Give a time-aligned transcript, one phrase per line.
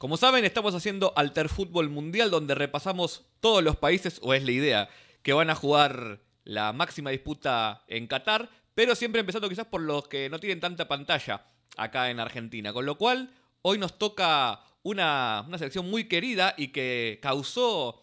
[0.00, 4.50] Como saben, estamos haciendo Alter Fútbol Mundial, donde repasamos todos los países, o es la
[4.50, 4.88] idea,
[5.22, 10.08] que van a jugar la máxima disputa en Qatar, pero siempre empezando quizás por los
[10.08, 11.44] que no tienen tanta pantalla
[11.76, 12.72] acá en Argentina.
[12.72, 18.02] Con lo cual, hoy nos toca una, una selección muy querida y que causó,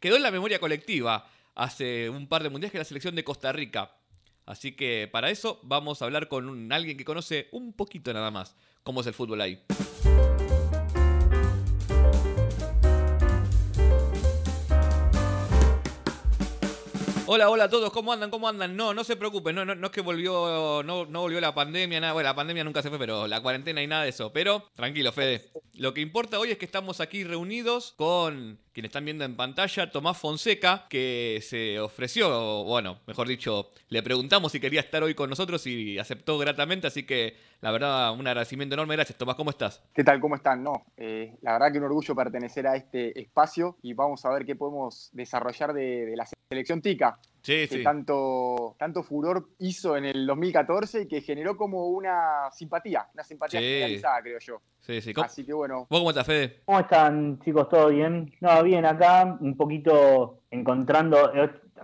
[0.00, 3.24] quedó en la memoria colectiva hace un par de mundiales, que es la selección de
[3.24, 3.96] Costa Rica.
[4.44, 8.54] Así que para eso vamos a hablar con alguien que conoce un poquito nada más
[8.82, 9.64] cómo es el fútbol ahí.
[17.34, 18.28] Hola, hola a todos, ¿cómo andan?
[18.28, 18.76] ¿Cómo andan?
[18.76, 21.98] No, no se preocupen, no, no, no es que volvió, no, no volvió la pandemia,
[21.98, 24.34] nada, bueno, la pandemia nunca se fue, pero la cuarentena y nada de eso.
[24.34, 25.50] Pero, tranquilo, Fede.
[25.72, 29.90] Lo que importa hoy es que estamos aquí reunidos con quienes están viendo en pantalla,
[29.90, 35.28] Tomás Fonseca, que se ofreció, bueno, mejor dicho, le preguntamos si quería estar hoy con
[35.28, 38.96] nosotros y aceptó gratamente, así que la verdad, un agradecimiento enorme.
[38.96, 39.82] Gracias, Tomás, ¿cómo estás?
[39.94, 40.20] ¿Qué tal?
[40.20, 40.62] ¿Cómo están?
[40.64, 44.44] No, eh, la verdad que un orgullo pertenecer a este espacio y vamos a ver
[44.46, 47.82] qué podemos desarrollar de, de la selección TICA, Sí, que sí.
[47.82, 53.60] tanto, tanto furor hizo en el 2014 y que generó como una simpatía, una simpatía
[53.60, 53.66] Sí.
[53.66, 54.62] generalizada, creo yo.
[54.82, 55.14] Sí, sí.
[55.14, 56.60] ¿Cómo- Así que bueno, ¿Vos cómo estás, Fede?
[56.64, 57.68] ¿Cómo están, chicos?
[57.68, 58.32] ¿Todo bien?
[58.40, 61.32] No, bien acá, un poquito encontrando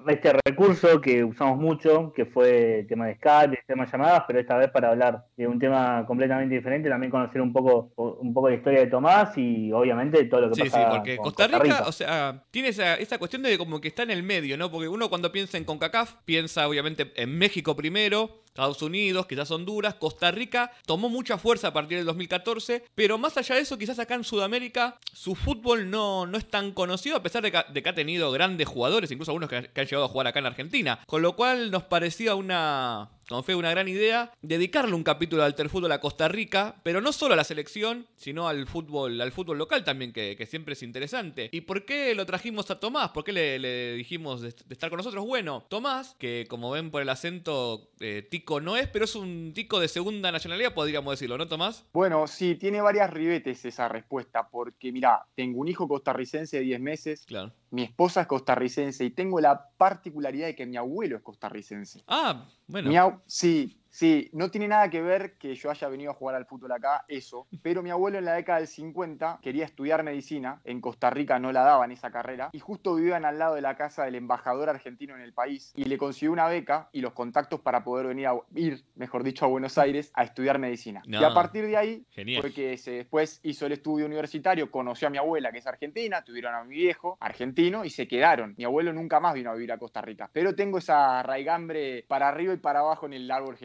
[0.06, 4.24] este recurso que usamos mucho, que fue el tema de Skype, el tema de llamadas,
[4.26, 8.32] pero esta vez para hablar de un tema completamente diferente, también conocer un poco, un
[8.32, 11.24] poco la historia de Tomás y obviamente todo lo que Sí, sí, pasa porque con
[11.24, 14.56] Costa Rica, o sea, tiene esa, esa cuestión de como que está en el medio,
[14.56, 14.70] ¿no?
[14.70, 19.94] Porque uno cuando piensa en CONCACAF, piensa obviamente en México primero, Estados Unidos, quizás Honduras,
[19.94, 24.00] Costa Rica tomó mucha fuerza a partir del 2014, pero más allá de eso, quizás
[24.00, 27.82] acá en Sudamérica su fútbol no, no es tan conocido, a pesar de que, de
[27.84, 30.46] que ha tenido grandes jugadores, incluso algunos que, que han llegado a jugar acá en
[30.46, 35.44] Argentina, con lo cual nos parecía una, como fue una gran idea, dedicarle un capítulo
[35.44, 39.32] al Fútbol a Costa Rica, pero no solo a la selección, sino al fútbol, al
[39.32, 41.50] fútbol local también, que, que siempre es interesante.
[41.52, 43.10] ¿Y por qué lo trajimos a Tomás?
[43.10, 45.26] ¿Por qué le, le dijimos de, de estar con nosotros?
[45.26, 49.52] Bueno, Tomás, que como ven por el acento, eh, tico no es, pero es un
[49.54, 51.84] tico de segunda nacionalidad, podríamos decirlo, ¿no, Tomás?
[51.92, 56.80] bueno, sí, tiene varias ribetes esa respuesta, porque mira, tengo un hijo costarricense de 10
[56.80, 57.52] meses, Claro.
[57.70, 62.02] mi esposa es costarricense y tengo la particularidad de que mi abuelo es costarricense.
[62.06, 62.90] Ah, bueno.
[62.90, 66.36] Mi au- sí, sí, no tiene nada que ver que yo haya venido a jugar
[66.36, 67.48] al fútbol acá, eso.
[67.62, 71.50] Pero mi abuelo en la década del 50 quería estudiar medicina, en Costa Rica no
[71.50, 75.16] la daban esa carrera, y justo vivían al lado de la casa del embajador argentino
[75.16, 78.34] en el país, y le consiguió una beca y los contactos para poder venir a
[78.54, 81.02] ir, mejor dicho, a Buenos Aires a estudiar medicina.
[81.04, 81.20] No.
[81.20, 82.40] Y a partir de ahí Genial.
[82.40, 86.22] fue que se, después hizo el estudio universitario, conoció a mi abuela, que es argentina,
[86.22, 88.54] tuvieron a mi viejo, argentino, y se quedaron.
[88.56, 90.30] Mi abuelo nunca más vino a vivir a Costa Rica.
[90.32, 93.56] Pero tengo esa raigambre para arriba y para abajo en el árbol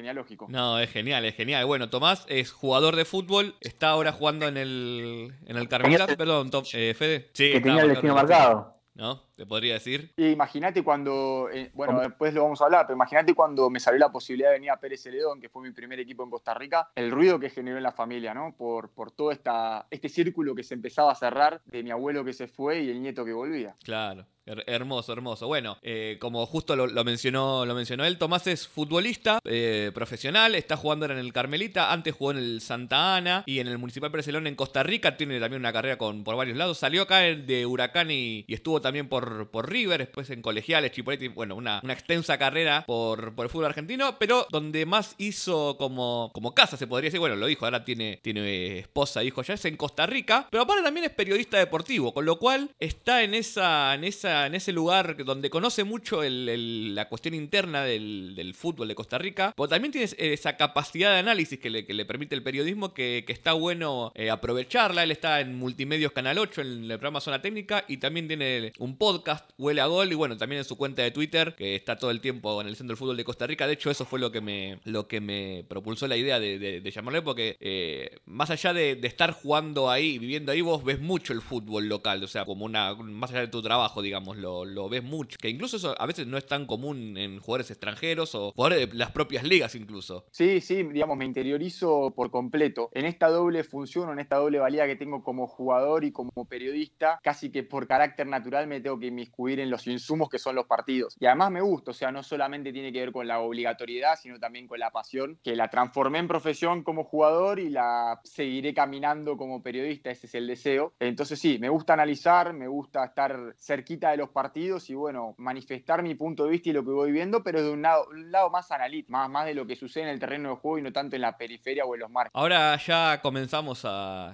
[0.49, 1.65] No, es genial, es genial.
[1.65, 6.07] Bueno, Tomás es jugador de fútbol, está ahora jugando en el, en el Carmelita.
[6.07, 7.29] Perdón, Tom- eh, Fede.
[7.33, 8.15] Sí, que tenía el destino.
[8.15, 8.73] marcado.
[8.95, 9.23] ¿No?
[9.43, 10.13] Te podría decir.
[10.15, 12.07] Y Imagínate cuando, eh, bueno, ¿Cómo?
[12.07, 14.77] después lo vamos a hablar, pero imagínate cuando me salió la posibilidad de venir a
[14.79, 17.83] Pérez Celedón, que fue mi primer equipo en Costa Rica, el ruido que generó en
[17.83, 18.55] la familia, ¿no?
[18.57, 22.31] Por, por todo esta, este círculo que se empezaba a cerrar de mi abuelo que
[22.31, 23.75] se fue y el nieto que volvía.
[23.83, 24.25] Claro.
[24.45, 25.47] Her- hermoso, hermoso.
[25.47, 30.53] Bueno, eh, como justo lo, lo mencionó, lo mencionó él, Tomás es futbolista eh, profesional,
[30.55, 33.77] está jugando ahora en el Carmelita, antes jugó en el Santa Ana y en el
[33.77, 36.77] Municipal Barcelona en Costa Rica, tiene también una carrera con, por varios lados.
[36.77, 40.91] Salió acá el de Huracán y, y estuvo también por, por River, después en Colegiales,
[40.91, 46.53] Chipolete, bueno, una, extensa carrera por, el fútbol argentino, pero donde más hizo como, como
[46.53, 49.77] casa, se podría decir, bueno, lo dijo, ahora tiene, tiene esposa, hijo ya, es en
[49.77, 54.03] Costa Rica, pero aparte también es periodista deportivo, con lo cual está en esa, en
[54.03, 59.53] esa en ese lugar donde conoce mucho la cuestión interna del, fútbol de Costa Rica,
[59.55, 63.53] pero también tiene esa capacidad de análisis que le, permite el periodismo que, que está
[63.53, 65.03] bueno eh, aprovecharla.
[65.03, 68.97] Él está en Multimedios Canal 8, en el programa Zona Técnica, y también tiene un
[68.97, 69.12] podcast,
[69.57, 72.21] Huele a Gol, y bueno, también en su cuenta de Twitter, que está todo el
[72.21, 73.67] tiempo en el Fútbol de Costa Rica.
[73.67, 76.91] De hecho, eso fue lo que me, lo que me propulsó la idea de, de-
[76.91, 81.41] llamarle, porque eh, más allá de, estar jugando ahí, viviendo ahí, vos ves mucho el
[81.41, 85.03] fútbol local, o sea, como una, más allá de tu trabajo, digamos, lo, lo ves
[85.03, 85.37] mucho.
[85.41, 88.95] Que incluso eso a veces no es tan común en jugadores extranjeros o jugadores de
[88.95, 90.25] las propias ligas incluso.
[90.31, 92.89] Sí, sí, digamos, me interiorizo por completo.
[92.93, 97.19] En esta doble función, en esta doble valía que tengo como jugador y como periodista,
[97.23, 100.55] casi que por carácter natural me tengo que que inmiscuir en los insumos que son
[100.55, 101.17] los partidos.
[101.19, 104.39] Y además me gusta, o sea, no solamente tiene que ver con la obligatoriedad, sino
[104.39, 109.35] también con la pasión, que la transformé en profesión como jugador y la seguiré caminando
[109.35, 110.93] como periodista, ese es el deseo.
[111.01, 116.01] Entonces sí, me gusta analizar, me gusta estar cerquita de los partidos y bueno, manifestar
[116.01, 118.49] mi punto de vista y lo que voy viendo, pero de un lado, un lado
[118.49, 120.93] más analítico, más, más de lo que sucede en el terreno de juego y no
[120.93, 122.31] tanto en la periferia o en los marcos.
[122.33, 123.81] Ahora ya comenzamos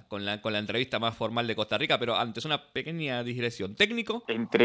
[0.08, 3.76] con, la, con la entrevista más formal de Costa Rica, pero antes una pequeña digresión.
[3.76, 4.24] ¿Técnico?
[4.28, 4.59] Entre...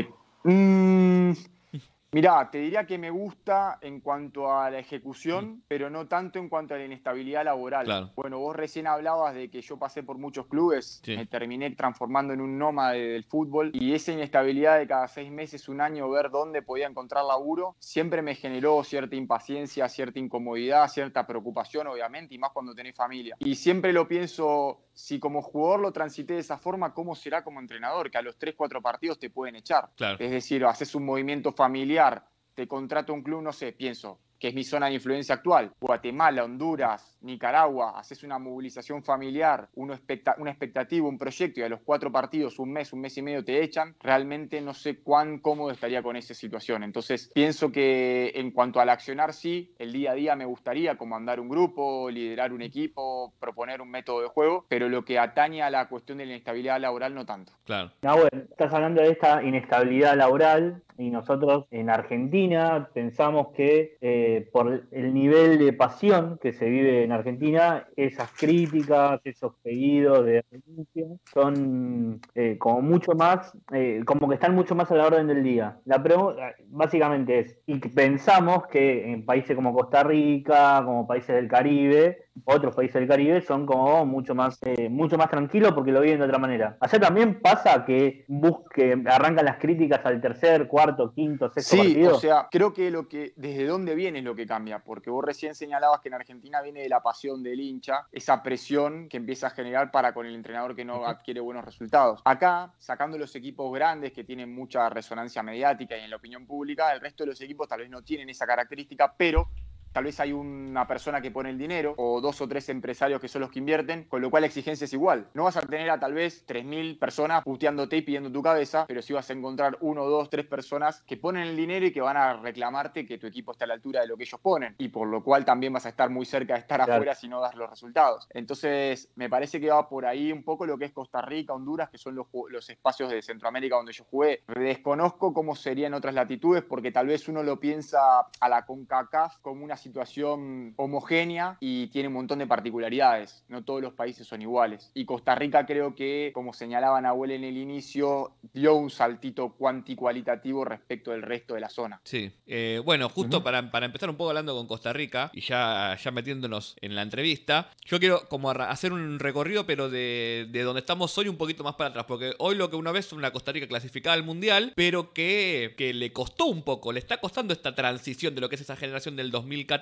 [0.44, 1.32] Mm,
[2.14, 6.48] Mirá, te diría que me gusta en cuanto a la ejecución, pero no tanto en
[6.48, 8.12] cuanto a la inestabilidad laboral.
[8.14, 12.40] Bueno, vos recién hablabas de que yo pasé por muchos clubes, me terminé transformando en
[12.40, 16.62] un nómade del fútbol y esa inestabilidad de cada seis meses, un año, ver dónde
[16.62, 22.52] podía encontrar laburo, siempre me generó cierta impaciencia, cierta incomodidad, cierta preocupación, obviamente, y más
[22.52, 23.34] cuando tenés familia.
[23.40, 27.60] Y siempre lo pienso, si como jugador lo transité de esa forma, ¿cómo será como
[27.60, 28.10] entrenador?
[28.10, 29.90] Que a los tres, cuatro partidos te pueden echar.
[30.18, 32.24] Es decir, haces un movimiento familiar
[32.54, 36.44] te contrata un club, no sé, pienso, que es mi zona de influencia actual, Guatemala,
[36.44, 42.58] Honduras, Nicaragua, haces una movilización familiar, una expectativa, un proyecto y a los cuatro partidos,
[42.58, 46.16] un mes, un mes y medio te echan, realmente no sé cuán cómodo estaría con
[46.16, 46.82] esa situación.
[46.82, 51.40] Entonces, pienso que en cuanto al accionar, sí, el día a día me gustaría comandar
[51.40, 55.70] un grupo, liderar un equipo, proponer un método de juego, pero lo que atañe a
[55.70, 57.52] la cuestión de la inestabilidad laboral no tanto.
[57.64, 57.90] Claro.
[58.32, 65.14] estás hablando de esta inestabilidad laboral y nosotros en Argentina pensamos que eh, por el
[65.14, 72.20] nivel de pasión que se vive en Argentina, esas críticas, esos pedidos de renuncia son
[72.34, 75.78] eh, como mucho más, eh, como que están mucho más a la orden del día.
[75.84, 81.48] La pregunta básicamente es, y pensamos que en países como Costa Rica, como países del
[81.48, 86.00] Caribe, otros países del Caribe son como mucho más eh, mucho más tranquilos porque lo
[86.00, 86.76] viven de otra manera.
[86.80, 92.18] Allá también pasa que busque, arrancan las críticas al tercer, cuarto, quinto, sexto sí, o
[92.18, 95.54] sea, creo que lo que desde dónde viene es lo que cambia, porque vos recién
[95.54, 99.50] señalabas que en Argentina viene de la pasión del hincha, esa presión que empieza a
[99.50, 102.20] generar para con el entrenador que no adquiere buenos resultados.
[102.24, 106.92] Acá, sacando los equipos grandes que tienen mucha resonancia mediática y en la opinión pública,
[106.92, 109.48] el resto de los equipos tal vez no tienen esa característica, pero
[109.94, 113.28] tal vez hay una persona que pone el dinero o dos o tres empresarios que
[113.28, 115.28] son los que invierten, con lo cual la exigencia es igual.
[115.34, 119.00] No vas a tener a tal vez 3.000 personas puteándote y pidiendo tu cabeza, pero
[119.02, 122.16] sí vas a encontrar uno, dos, tres personas que ponen el dinero y que van
[122.16, 124.74] a reclamarte que tu equipo esté a la altura de lo que ellos ponen.
[124.78, 127.40] Y por lo cual también vas a estar muy cerca de estar afuera si no
[127.40, 128.26] das los resultados.
[128.30, 131.88] Entonces, me parece que va por ahí un poco lo que es Costa Rica, Honduras,
[131.88, 134.42] que son los, los espacios de Centroamérica donde yo jugué.
[134.56, 137.98] Desconozco cómo sería en otras latitudes porque tal vez uno lo piensa
[138.40, 143.44] a la CONCACAF como una situación homogénea y tiene un montón de particularidades.
[143.48, 144.90] No todos los países son iguales.
[144.94, 150.64] Y Costa Rica creo que, como señalaba Nahuel en el inicio, dio un saltito cuantitativo
[150.64, 152.00] respecto del resto de la zona.
[152.04, 152.32] Sí.
[152.46, 156.76] Eh, bueno, justo para, empezar un poco hablando con Costa Rica y ya, ya metiéndonos
[156.80, 161.28] en la entrevista, yo quiero como hacer un recorrido, pero de, de donde estamos hoy
[161.28, 163.68] un poquito más para atrás, porque hoy lo que una vez es una Costa Rica
[163.68, 168.34] clasificada al Mundial, pero que, que le costó un poco, le está costando esta transición
[168.34, 169.73] de lo que es esa generación del 2014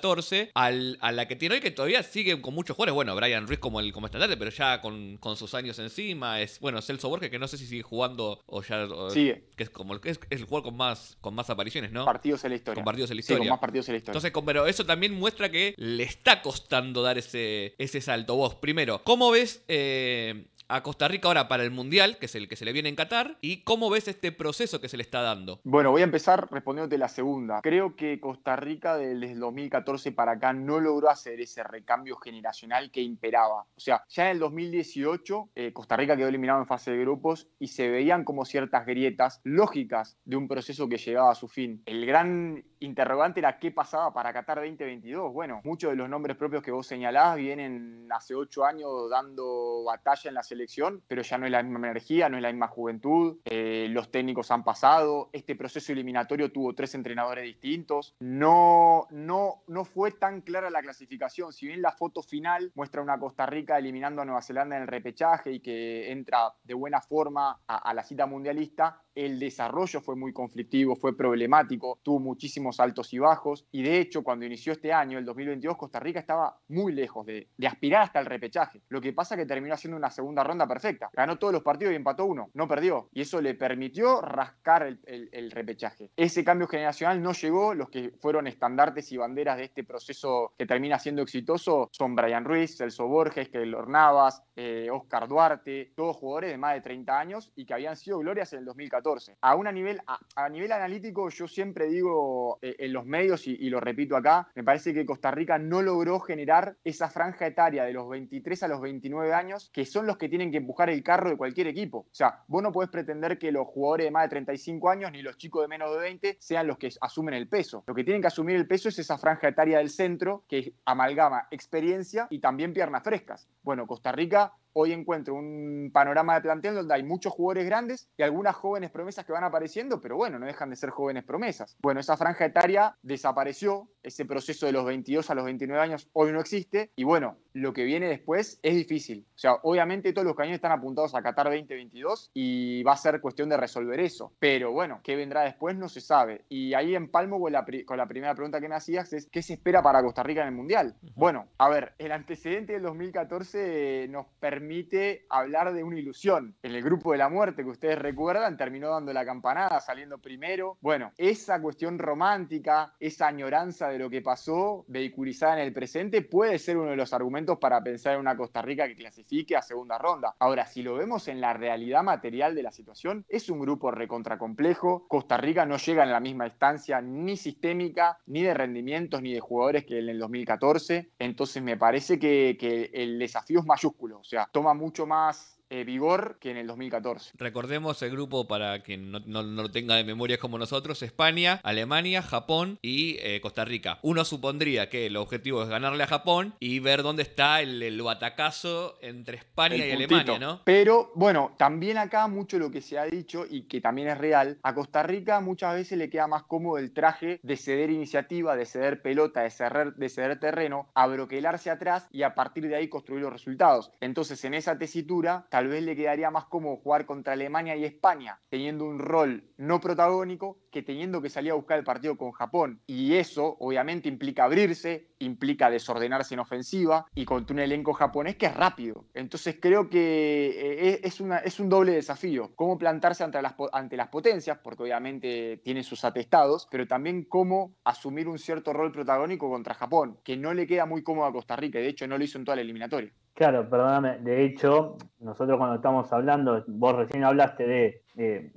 [0.55, 2.95] a la que tiene hoy, que todavía sigue con muchos jugadores.
[2.95, 6.41] Bueno, Brian Ruiz como el como estandarte, pero ya con, sus años encima.
[6.41, 8.87] Es bueno, Celso Borges, que no sé si sigue jugando o ya.
[9.11, 9.45] sigue.
[9.57, 12.05] Que es como es, es, el jugador con más, con más apariciones, ¿no?
[12.05, 12.75] Partidos en la historia.
[12.77, 13.39] Con partidos en la historia.
[13.39, 14.19] Sí, con más partidos en la historia.
[14.19, 18.37] Entonces, pero eso también muestra que le está costando dar ese, ese salto.
[18.37, 22.49] Vos, primero, ¿cómo ves eh, a Costa Rica ahora para el Mundial, que es el
[22.49, 25.21] que se le viene en Qatar, y cómo ves este proceso que se le está
[25.21, 25.61] dando.
[25.65, 27.61] Bueno, voy a empezar respondiéndote la segunda.
[27.61, 32.91] Creo que Costa Rica desde el 2014 para acá no logró hacer ese recambio generacional
[32.91, 33.67] que imperaba.
[33.77, 37.49] O sea, ya en el 2018 eh, Costa Rica quedó eliminado en fase de grupos
[37.59, 41.83] y se veían como ciertas grietas lógicas de un proceso que llegaba a su fin.
[41.85, 45.33] El gran interrogante era qué pasaba para Qatar 2022.
[45.33, 50.29] Bueno, muchos de los nombres propios que vos señalás vienen hace ocho años dando batalla
[50.29, 50.62] en la selección,
[51.07, 54.51] pero ya no es la misma energía, no es la misma juventud, eh, los técnicos
[54.51, 60.71] han pasado, este proceso eliminatorio tuvo tres entrenadores distintos, no, no, no fue tan clara
[60.71, 64.77] la clasificación, si bien la foto final muestra una Costa Rica eliminando a Nueva Zelanda
[64.77, 70.01] en el repechaje y que entra de buena forma a la cita mundialista, el desarrollo
[70.01, 73.67] fue muy conflictivo, fue problemático, tuvo muchísimos altos y bajos.
[73.71, 77.49] Y de hecho cuando inició este año, el 2022, Costa Rica estaba muy lejos de,
[77.67, 78.83] aspirar hasta el repechaje.
[78.89, 81.11] Lo que pasa que terminó haciendo una segunda ronda perfecta.
[81.13, 83.09] Ganó todos los partidos y empató uno, no perdió.
[83.13, 86.11] Y eso le permitió rascar el, repechaje.
[86.17, 90.67] Ese cambio generacional no llegó, los que fueron estandartes y banderas de este proceso que
[90.67, 96.51] termina siendo exitoso son Brian Ruiz, Celso Borges, Keylor Navas, eh, Oscar Duarte, todos jugadores
[96.51, 99.37] de más de 30 años y que habían sido glorias en el 2014.
[99.41, 100.01] A, a, nivel,
[100.37, 104.49] a, nivel analítico, yo siempre digo eh, en los medios, y, y lo repito acá,
[104.55, 108.69] me parece que Costa Rica no logró generar esa franja etaria de los 23 a
[108.69, 112.07] los 29 años, que son los que tienen que empujar el carro de cualquier equipo.
[112.11, 115.21] O sea, vos no podés pretender que los jugadores de más de 35 años ni
[115.21, 117.85] los chicos de menos de 20 sean los que asumen el peso.
[117.87, 121.49] Lo que tienen que asumir el peso es esa franja etaria del centro que amalgama
[121.51, 123.47] experiencia y también piernas frescas.
[123.63, 128.23] Bueno, Costa Rica hoy encuentro un panorama de plantel donde hay muchos jugadores grandes y
[128.23, 131.77] algunas jóvenes promesas que van apareciendo, pero bueno, no dejan de ser jóvenes promesas.
[131.83, 136.33] Bueno, esa franja etaria desapareció, ese proceso de los 22 a los 29 años hoy
[136.33, 139.27] no existe y bueno, lo que viene después es difícil.
[139.35, 143.21] O sea, obviamente todos los cañones están apuntados a Qatar 2022 y va a ser
[143.21, 144.33] cuestión de resolver eso.
[144.39, 145.77] Pero bueno, ¿qué vendrá después?
[145.77, 146.45] No se sabe.
[146.49, 149.43] Y ahí en Palmo con la, con la primera pregunta que me hacías es, ¿qué
[149.43, 150.97] se espera para Costa Rica en el Mundial?
[151.15, 156.55] Bueno, a ver, el antecedente del 2014 nos permite permite hablar de una ilusión.
[156.63, 160.79] En el grupo de la muerte que ustedes recuerdan, terminó dando la campanada, saliendo primero.
[160.81, 166.61] Bueno, esa cuestión romántica, esa añoranza de lo que pasó, vehiculizada en el presente, puede
[166.61, 169.99] ser uno de los argumentos para pensar en una Costa Rica que clasifique a segunda
[169.99, 170.37] ronda.
[170.39, 175.09] Ahora, si lo vemos en la realidad material de la situación, es un grupo recontracomplejo.
[175.09, 179.41] Costa Rica no llega en la misma instancia ni sistémica, ni de rendimientos, ni de
[179.41, 181.11] jugadores que en el 2014.
[181.19, 184.21] Entonces me parece que, que el desafío es mayúsculo.
[184.21, 187.33] O sea, toma mucho más eh, vigor que en el 2014.
[187.39, 192.79] Recordemos el grupo para quien no, lo tenga de memoria como nosotros, España, Alemania, Japón
[192.83, 193.99] y eh, Costa Rica.
[194.03, 198.99] Uno supondría que el objetivo es ganarle a Japón y ver dónde está el, batacazo
[199.01, 200.61] entre España y Alemania, ¿no?
[200.65, 204.59] Pero bueno, también acá mucho lo que se ha dicho y que también es real,
[204.63, 208.67] a Costa Rica muchas veces le queda más cómodo el traje de ceder iniciativa, de
[208.67, 212.89] ceder pelota, de ceder, de ceder terreno, a broquelarse atrás y a partir de ahí
[212.89, 213.91] construir los resultados.
[214.01, 218.41] Entonces en esa tesitura, tal vez le quedaría más como jugar contra Alemania y España,
[218.49, 222.81] teniendo un rol no protagónico que teniendo que salir a buscar el partido con Japón.
[222.87, 228.47] Y eso obviamente implica abrirse, implica desordenarse en ofensiva y contra un elenco japonés que
[228.47, 229.05] es rápido.
[229.15, 232.53] Entonces creo que eh, es, es un doble desafío.
[232.55, 237.75] Cómo plantarse ante las, ante las potencias, porque obviamente tiene sus atestados, pero también cómo
[237.85, 241.57] asumir un cierto rol protagónico contra Japón, que no le queda muy cómodo a Costa
[241.57, 241.79] Rica.
[241.79, 243.13] De hecho, no lo hizo en toda la eliminatoria.
[243.35, 244.19] Claro, perdóname.
[244.19, 248.02] De hecho, nosotros cuando estamos hablando, vos recién hablaste de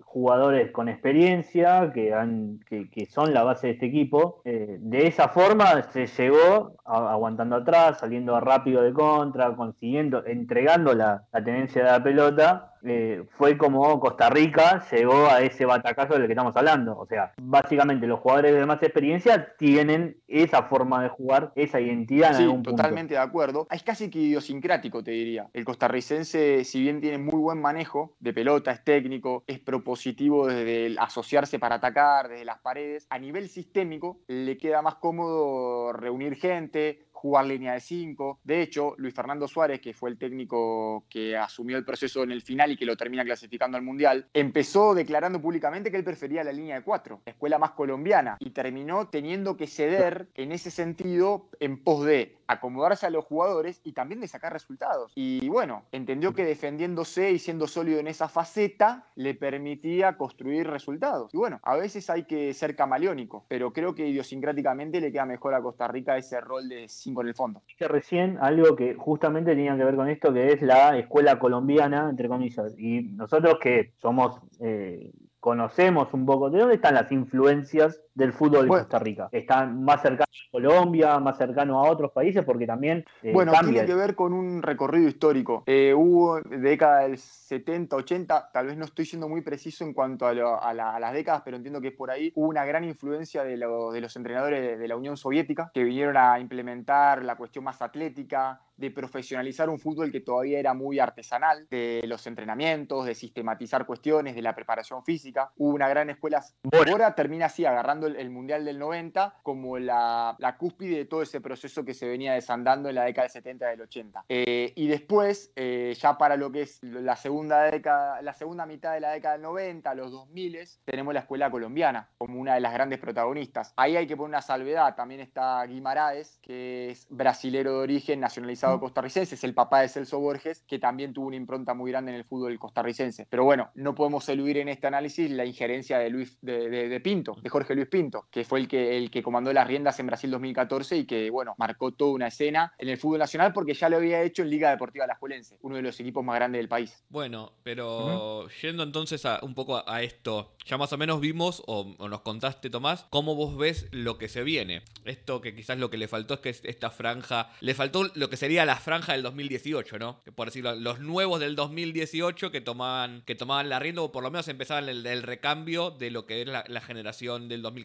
[0.04, 4.42] jugadores con experiencia que, han, que, son la base de este equipo.
[4.46, 11.24] Eh, de esa forma se llegó aguantando atrás, saliendo rápido de contra, consiguiendo, entregando la,
[11.32, 16.25] la tenencia de la pelota eh, fue como Costa Rica llegó a ese batacazo del
[16.25, 16.98] que estamos hablando.
[16.98, 22.39] O sea, básicamente los jugadores de más experiencia tienen esa forma de jugar, esa identidad
[22.39, 23.68] en sí, totalmente de acuerdo.
[23.72, 25.48] Es casi que idiosincrático, te diría.
[25.54, 30.88] El costarricense, si bien tiene muy buen manejo de pelota, es técnico, es propositivo desde
[30.88, 36.36] el asociarse para atacar, desde las paredes, a nivel sistémico le queda más cómodo reunir
[36.36, 38.39] gente, jugar línea de 5.
[38.44, 42.44] De hecho, Luis Fernando Suárez, que fue el técnico que asumió el proceso en el
[42.44, 46.51] final y que lo termina clasificando al Mundial, empezó declarando públicamente que él prefería la
[46.51, 51.50] línea de 4, la escuela más colombiana, y terminó teniendo que ceder en ese sentido
[51.60, 55.12] en pos de acomodarse a los jugadores y también de sacar resultados.
[55.15, 61.34] Y bueno, entendió que defendiéndose y siendo sólido en esa faceta le permitía construir resultados.
[61.34, 65.55] Y bueno, a veces hay que ser camaleónico, pero creo que idiosincráticamente le queda mejor
[65.55, 67.62] a Costa Rica ese rol de 5 en el fondo.
[67.79, 72.27] Recién algo que justamente tenía que ver con esto, que es la escuela colombiana, entre
[72.27, 72.75] comillas.
[72.77, 74.39] Y nosotros que somos...
[74.60, 75.12] Eh,
[75.45, 79.29] conocemos un poco de dónde están las influencias del fútbol de Costa Rica.
[79.31, 83.05] Están más cercanos a Colombia, más cercanos a otros países, porque también.
[83.22, 85.63] Eh, bueno, tiene que ver con un recorrido histórico.
[85.67, 90.25] Eh, hubo década del 70, 80, tal vez no estoy siendo muy preciso en cuanto
[90.25, 90.34] a,
[90.74, 92.31] las décadas, pero entiendo que es por ahí.
[92.36, 96.39] Hubo una gran influencia de, de los entrenadores de la Unión Soviética que vinieron a
[96.39, 102.01] implementar la cuestión más atlética, de profesionalizar un fútbol que todavía era muy artesanal, de
[102.05, 105.51] los entrenamientos, de sistematizar cuestiones, de la preparación física.
[105.57, 106.43] Hubo una gran escuela.
[106.72, 111.22] Ahora termina así, agarrando tomando el, Mundial del 90 como la, la, cúspide de todo
[111.22, 114.26] ese proceso que se venía desandando en la década del 70 y del 80.
[114.30, 118.94] Eh, y después, eh, ya para lo que es la segunda, década, la segunda mitad
[118.94, 122.74] de la década del 90, los 2000, tenemos la escuela colombiana como una de las
[122.74, 123.74] grandes protagonistas.
[123.78, 128.78] Ahí hay que poner una salvedad, también está Guimaraes, que es brasilero de origen, nacionalizado
[128.78, 128.80] mm.
[128.80, 132.18] costarricense, es el papá de Celso Borges, que también tuvo una impronta muy grande en
[132.18, 133.28] el fútbol costarricense.
[133.30, 137.50] Pero bueno, no podemos eludir en este análisis la injerencia de, Luis, de, Pinto, de
[137.50, 137.95] Jorge Luis Pinto,
[138.30, 141.56] que fue el que, el que comandó las riendas en Brasil 2014 y que, bueno,
[141.58, 144.70] marcó toda una escena en el fútbol nacional porque ya lo había hecho en Liga
[144.70, 147.04] Deportiva La Juelense, uno de los equipos más grandes del país.
[147.10, 151.96] Bueno, pero yendo entonces a, un poco a, esto, ya más o menos vimos, o,
[152.10, 154.82] nos contaste, Tomás, cómo vos ves lo que se viene.
[155.06, 158.36] Esto que quizás lo que le faltó es que esta franja, le faltó lo que
[158.36, 160.20] sería la franja del 2018, ¿no?
[160.36, 164.32] Por decirlo, los nuevos del 2018 que tomaban, que tomaban la rienda, o por lo
[164.32, 167.85] menos empezaban el, el recambio de lo que es la, generación del 2014.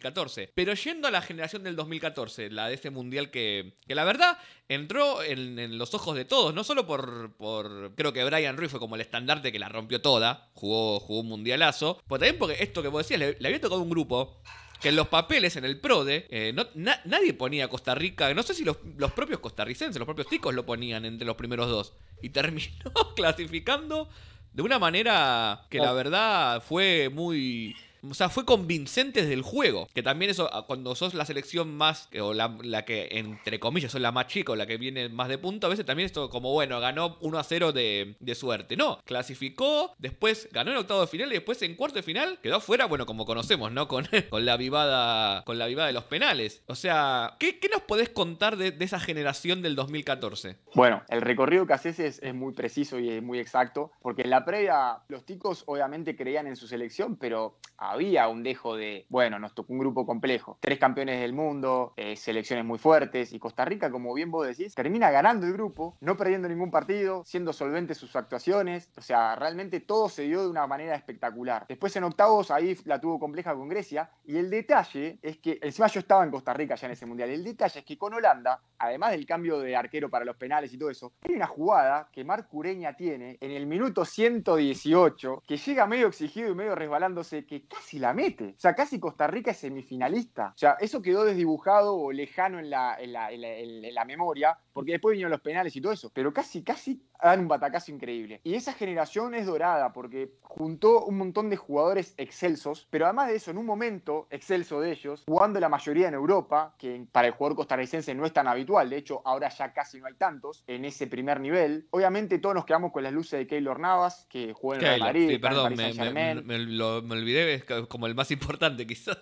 [0.55, 4.37] Pero yendo a la generación del 2014, la de este mundial que, que la verdad
[4.67, 8.79] entró en, los ojos de todos, no solo por, por, creo que Brian Ruiz fue
[8.79, 12.81] como el estandarte que la rompió toda, jugó, jugó un mundialazo, pero también porque esto
[12.81, 14.41] que vos decías, le, había tocado un grupo
[14.81, 16.65] que en los papeles, en el PRODE, eh, no,
[17.05, 20.65] nadie ponía Costa Rica, no sé si los, los, propios costarricenses, los propios ticos lo
[20.65, 22.67] ponían entre los primeros dos, y terminó
[23.15, 24.09] clasificando
[24.53, 27.75] de una manera que la verdad fue muy
[28.09, 29.87] o sea, fue convincente desde el juego.
[29.93, 34.01] Que también eso, ah, cuando sos la selección más, o la, que entre comillas sos
[34.01, 36.51] la más chica o la que viene más de punto, a veces también esto como,
[36.51, 38.77] bueno, ganó 1 a 0 de, suerte.
[38.77, 42.57] No, clasificó, después ganó en octavo de final y después en cuarto de final quedó
[42.57, 43.87] afuera, bueno, como conocemos, ¿no?
[43.87, 46.63] Con, con la vivada con la vivada de los penales.
[46.67, 50.57] O sea, ¿qué, nos podés contar de, esa generación del 2014?
[50.75, 54.29] Bueno, el recorrido que haces es, es muy preciso y es muy exacto, porque en
[54.29, 57.57] la previa los ticos obviamente creían en su selección, pero
[57.91, 62.15] había un dejo de, bueno, nos tocó un grupo complejo, tres campeones del mundo, eh,
[62.15, 66.15] selecciones muy fuertes, y Costa Rica, como bien vos decís, termina ganando el grupo, no
[66.15, 70.65] perdiendo ningún partido, siendo solventes sus actuaciones, o sea, realmente todo se dio de una
[70.67, 71.65] manera espectacular.
[71.67, 75.87] Después en octavos ahí la tuvo compleja con Grecia, y el detalle es que, encima
[75.87, 78.61] yo estaba en Costa Rica ya en ese mundial, el detalle es que con Holanda,
[78.77, 82.23] además del cambio de arquero para los penales y todo eso, hay una jugada que
[82.23, 87.67] Marc Cureña tiene en el minuto 118, que llega medio exigido y medio resbalándose, que
[87.93, 88.53] la mete.
[88.57, 90.53] O sea, casi Costa Rica es semifinalista.
[90.55, 94.93] O sea, eso quedó desdibujado o lejano en la, en la, en la, memoria, porque
[94.93, 96.11] después vinieron los penales y todo eso.
[96.13, 98.41] Pero casi, casi dan un batacazo increíble.
[98.43, 103.35] Y esa generación es dorada porque juntó un montón de jugadores excelsos, pero además de
[103.35, 107.33] eso, en un momento excelso de ellos, jugando la mayoría en Europa, que para el
[107.33, 110.85] jugador costarricense no es tan habitual, de hecho ahora ya casi no hay tantos en
[110.85, 111.87] ese primer nivel.
[111.91, 115.29] Obviamente todos nos quedamos con las luces de Keylor Navas, que jugó en Real Madrid,
[115.29, 117.45] sí, perdón, me, me, olvidé,
[117.87, 119.17] como el más importante quizás.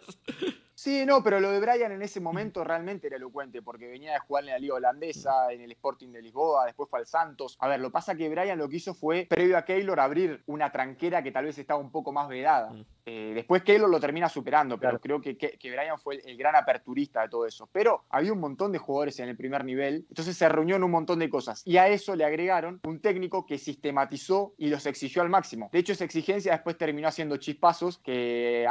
[0.79, 4.19] Sí, no, pero lo de Brian en ese momento realmente era elocuente, porque venía de
[4.19, 7.57] jugar en la Liga Holandesa, en el Sporting de Lisboa, después fue al Santos.
[7.59, 10.71] A ver, lo pasa que Brian lo que hizo fue, previo a Keylor, abrir una
[10.71, 12.71] tranquera que tal vez estaba un poco más vedada.
[12.71, 12.85] Mm.
[13.11, 17.23] Eh, después Keylor lo termina superando, pero creo que, que, Brian fue el, gran aperturista
[17.23, 17.67] de todo eso.
[17.71, 20.91] Pero había un montón de jugadores en el primer nivel, entonces se reunió en un
[20.91, 21.63] montón de cosas.
[21.65, 25.69] Y a eso le agregaron un técnico que sistematizó y los exigió al máximo.
[25.73, 28.67] De hecho, esa exigencia después terminó haciendo chispazos que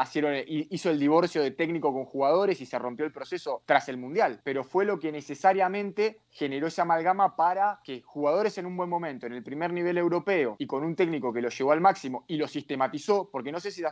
[0.47, 4.41] hizo el divorcio de técnico con jugadores y se rompió el proceso tras el Mundial,
[4.45, 9.27] pero fue lo que necesariamente generó esa amalgama para que jugadores en un buen momento,
[9.27, 12.37] en el primer nivel europeo y con un técnico que lo llevó al máximo y
[12.37, 13.89] lo sistematizó, porque no sé si se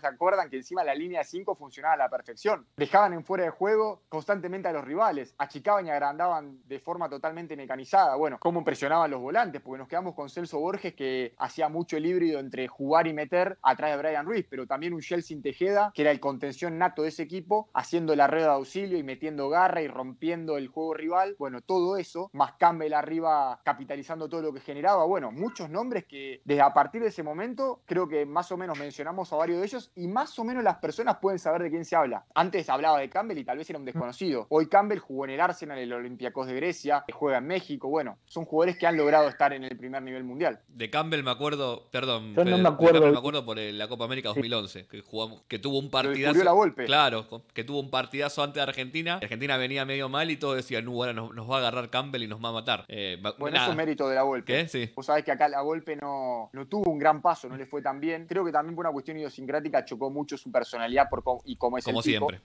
[0.51, 4.03] que encima la línea de 5 funcionaba a la perfección, dejaban en fuera de juego
[4.09, 9.21] constantemente a los rivales, achicaban y agrandaban de forma totalmente mecanizada, bueno, cómo presionaban los
[9.21, 13.13] volantes, porque nos quedamos con Celso Borges que hacía mucho el híbrido entre jugar y
[13.13, 17.03] meter atrás de Brian Ruiz, pero también un Chelsea Tejeda, que era el contención nato
[17.03, 20.95] de ese equipo, haciendo la red de auxilio y metiendo garra y rompiendo el juego
[20.95, 21.37] rival.
[21.39, 25.05] Bueno, todo eso, más Campbell arriba capitalizando todo lo que generaba.
[25.05, 28.79] Bueno, muchos nombres que desde a partir de ese momento creo que más o menos
[28.79, 31.85] mencionamos a varios de ellos y más o menos las personas pueden saber de quién
[31.85, 32.25] se habla.
[32.35, 34.47] Antes hablaba de Campbell y tal vez era un desconocido.
[34.51, 37.89] Hoy Campbell jugó en el Arsenal, el Olympiacos de Grecia, que juega en México.
[37.89, 40.61] Bueno, son jugadores que han logrado estar en el primer nivel mundial.
[40.69, 43.11] De Campbell me acuerdo, perdón, Yo no me acuerdo.
[43.11, 46.43] me acuerdo por la Copa América 2011, que jugamos, que tuvo un partidazo.
[46.45, 46.85] la golpe.
[46.87, 49.15] Claro, que tuvo un partidazo antes de Argentina.
[49.23, 52.29] Argentina venía medio mal y todo decía, no, ahora nos, va a agarrar Campbell y
[52.29, 52.85] nos va a matar.
[52.89, 54.53] Eh, bueno, eso es mérito de la golpe.
[54.53, 54.69] ¿Qué?
[54.69, 54.93] Sí.
[54.95, 57.83] Vos sabés que acá la golpe no, no tuvo un gran paso, no le fue
[57.83, 58.27] tan bien.
[58.27, 61.85] Creo que también por una cuestión idiosincrática chocó mucho su personalidad por y cómo es
[61.85, 62.41] Como el siempre.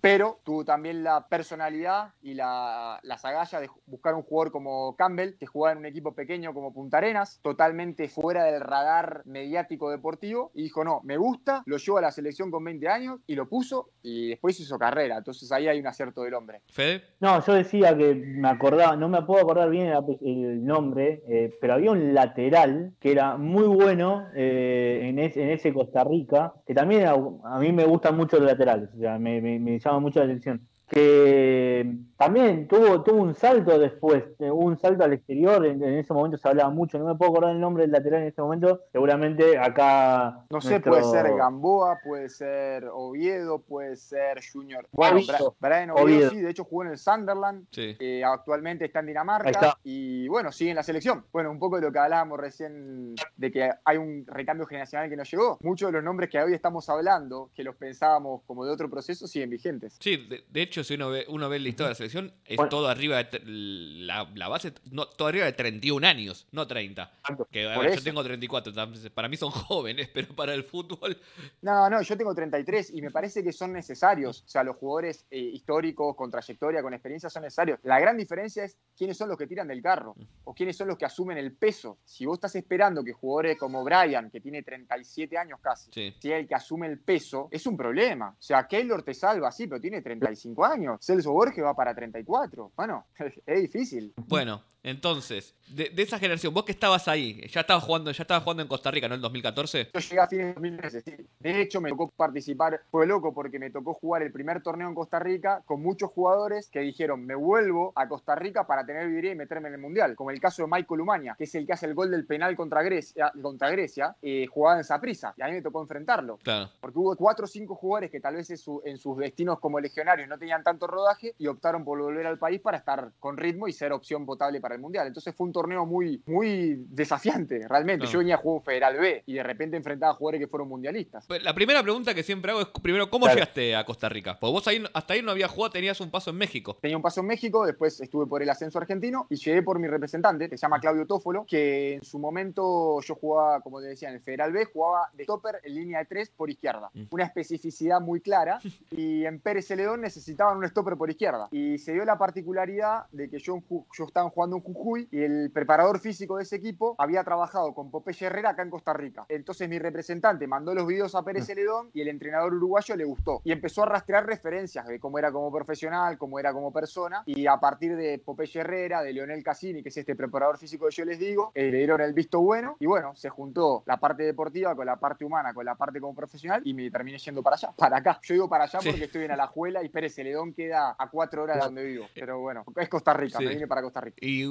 [0.00, 3.16] Pero, tuvo también la personalidad y la, la
[3.60, 7.40] de buscar un jugador como Campbell, que jugaba en un equipo pequeño como Punta Arenas,
[7.42, 12.10] totalmente fuera del radar mediático deportivo, y dijo, no, me gusta, lo llevo a la
[12.10, 15.18] selección con 20 años, y lo puso, y después hizo carrera.
[15.18, 16.62] Entonces ahí hay un acierto del hombre.
[16.68, 17.02] ¿Fede?
[17.20, 21.74] No, yo decía que me acordaba, no me puedo acordar bien el, nombre, eh, pero
[21.74, 26.97] había un lateral que era muy bueno eh, en, en, ese Costa Rica, que también
[27.04, 30.66] a, mí me gustan mucho los laterales, o sea, me, me llama mucho la atención
[30.88, 36.38] que también tuvo, tuvo un salto después, eh, un salto al exterior, en, ese momento
[36.38, 39.58] se hablaba mucho, no me puedo acordar el nombre del lateral en este momento, seguramente
[39.58, 40.46] acá...
[40.50, 44.88] No sé, puede ser Gamboa, puede ser Oviedo, puede ser Junior...
[44.92, 45.20] Bueno,
[45.60, 50.26] Brian Oviedo, sí, de hecho jugó en el Sunderland, eh, actualmente está en Dinamarca y
[50.28, 51.24] bueno, sigue en la selección.
[51.32, 55.16] Bueno, un poco de lo que hablábamos recién de que hay un recambio generacional que
[55.16, 55.58] nos llegó.
[55.62, 59.26] Muchos de los nombres que hoy estamos hablando, que los pensábamos como de otro proceso,
[59.26, 59.96] siguen vigentes.
[60.00, 62.88] Sí, de hecho si uno ve, uno ve el listado de la selección, es todo
[62.88, 67.10] arriba de la, la, base, no, todo arriba de 31 años, no 30.
[67.50, 68.72] Que yo tengo 34,
[69.14, 71.16] para mí son jóvenes, pero para el fútbol.
[71.62, 74.42] No, no, yo tengo 33 y me parece que son necesarios.
[74.46, 77.78] O sea, los jugadores eh, históricos, con trayectoria, con experiencia, son necesarios.
[77.82, 80.14] La gran diferencia es quiénes son los que tiran del carro
[80.44, 81.98] o quiénes son los que asumen el peso.
[82.04, 86.46] Si vos estás esperando que jugadores como Brian, que tiene 37 años casi, sea el
[86.46, 88.30] que asume el peso, es un problema.
[88.30, 90.67] O sea, Keylor te salva, sí, pero tiene 35 años.
[91.00, 92.72] Celso Borges va para 34.
[92.76, 93.06] Bueno,
[93.46, 94.12] es difícil.
[94.26, 98.62] Bueno, entonces, de, esa generación, vos que estabas ahí, ya estabas jugando, ya estabas jugando
[98.62, 99.14] en Costa Rica, ¿no?
[99.14, 99.90] En 2014.
[99.92, 101.16] Yo llegué a fines de 2013, sí.
[101.40, 104.94] De hecho, me tocó participar, fue loco porque me tocó jugar el primer torneo en
[104.94, 109.32] Costa Rica con muchos jugadores que dijeron, me vuelvo a Costa Rica para tener vidrio
[109.32, 110.16] y meterme en el Mundial.
[110.16, 112.56] Como el caso de Michael Umaña, que es el que hace el gol del penal
[112.56, 115.34] contra Grecia, contra Grecia eh, jugaba en Saprisa.
[115.36, 116.38] Y a mí me tocó enfrentarlo.
[116.38, 116.70] Claro.
[116.80, 120.28] Porque hubo cuatro o cinco jugadores que tal vez en, en sus destinos como legionarios
[120.28, 123.72] no tenían tanto rodaje y optaron por volver al país para estar con ritmo y
[123.72, 125.06] ser opción potable para el Mundial.
[125.06, 128.06] Entonces fue un torneo muy, muy desafiante, realmente.
[128.06, 130.68] Yo venía a jugar un Federal B y de repente enfrentaba a jugadores que fueron
[130.68, 131.26] mundialistas.
[131.26, 134.38] Pues, la primera pregunta que siempre hago es, primero, ¿cómo llegaste a Costa Rica?
[134.38, 136.76] Porque vos ahí, hasta ahí no había jugado, tenías un paso en México.
[136.80, 139.88] Tenía un paso en México, después estuve por el ascenso argentino y llegué por mi
[139.88, 144.08] representante, que se llama Claudio Tófolo, que en su momento yo jugaba, como te decía,
[144.08, 146.90] en el Federal B, jugaba de stopper en línea de tres por izquierda.
[146.94, 147.04] Mm.
[147.10, 148.58] Una especificidad muy clara
[148.90, 151.48] y en Pérez Celedón necesitaban un stopper por izquierda.
[151.50, 153.62] Y se dio la particularidad de que yo,
[153.96, 158.26] yo estaba jugando Jujuy y el preparador físico de ese equipo había trabajado con Popeye
[158.26, 159.26] Herrera acá en Costa Rica.
[159.28, 161.46] Entonces mi representante mandó los videos a Pérez mm.
[161.46, 163.40] Celedón y el entrenador uruguayo le gustó.
[163.44, 167.22] Y empezó a rastrear referencias de cómo era como profesional, cómo era como persona.
[167.26, 170.94] Y a partir de Popeye Herrera, de Leonel Cassini, que es este preparador físico que
[170.94, 172.76] yo les digo, eh, le dieron el visto bueno.
[172.80, 176.14] Y bueno, se juntó la parte deportiva con la parte humana, con la parte como
[176.14, 178.20] profesional y me terminé yendo para allá, para acá.
[178.22, 181.58] Yo digo para allá porque estoy en Alajuela y Pérez Celedón queda a cuatro horas
[181.58, 182.06] de donde vivo.
[182.14, 184.18] Pero bueno, es Costa Rica, me vine para Costa Rica.
[184.20, 184.47] Y,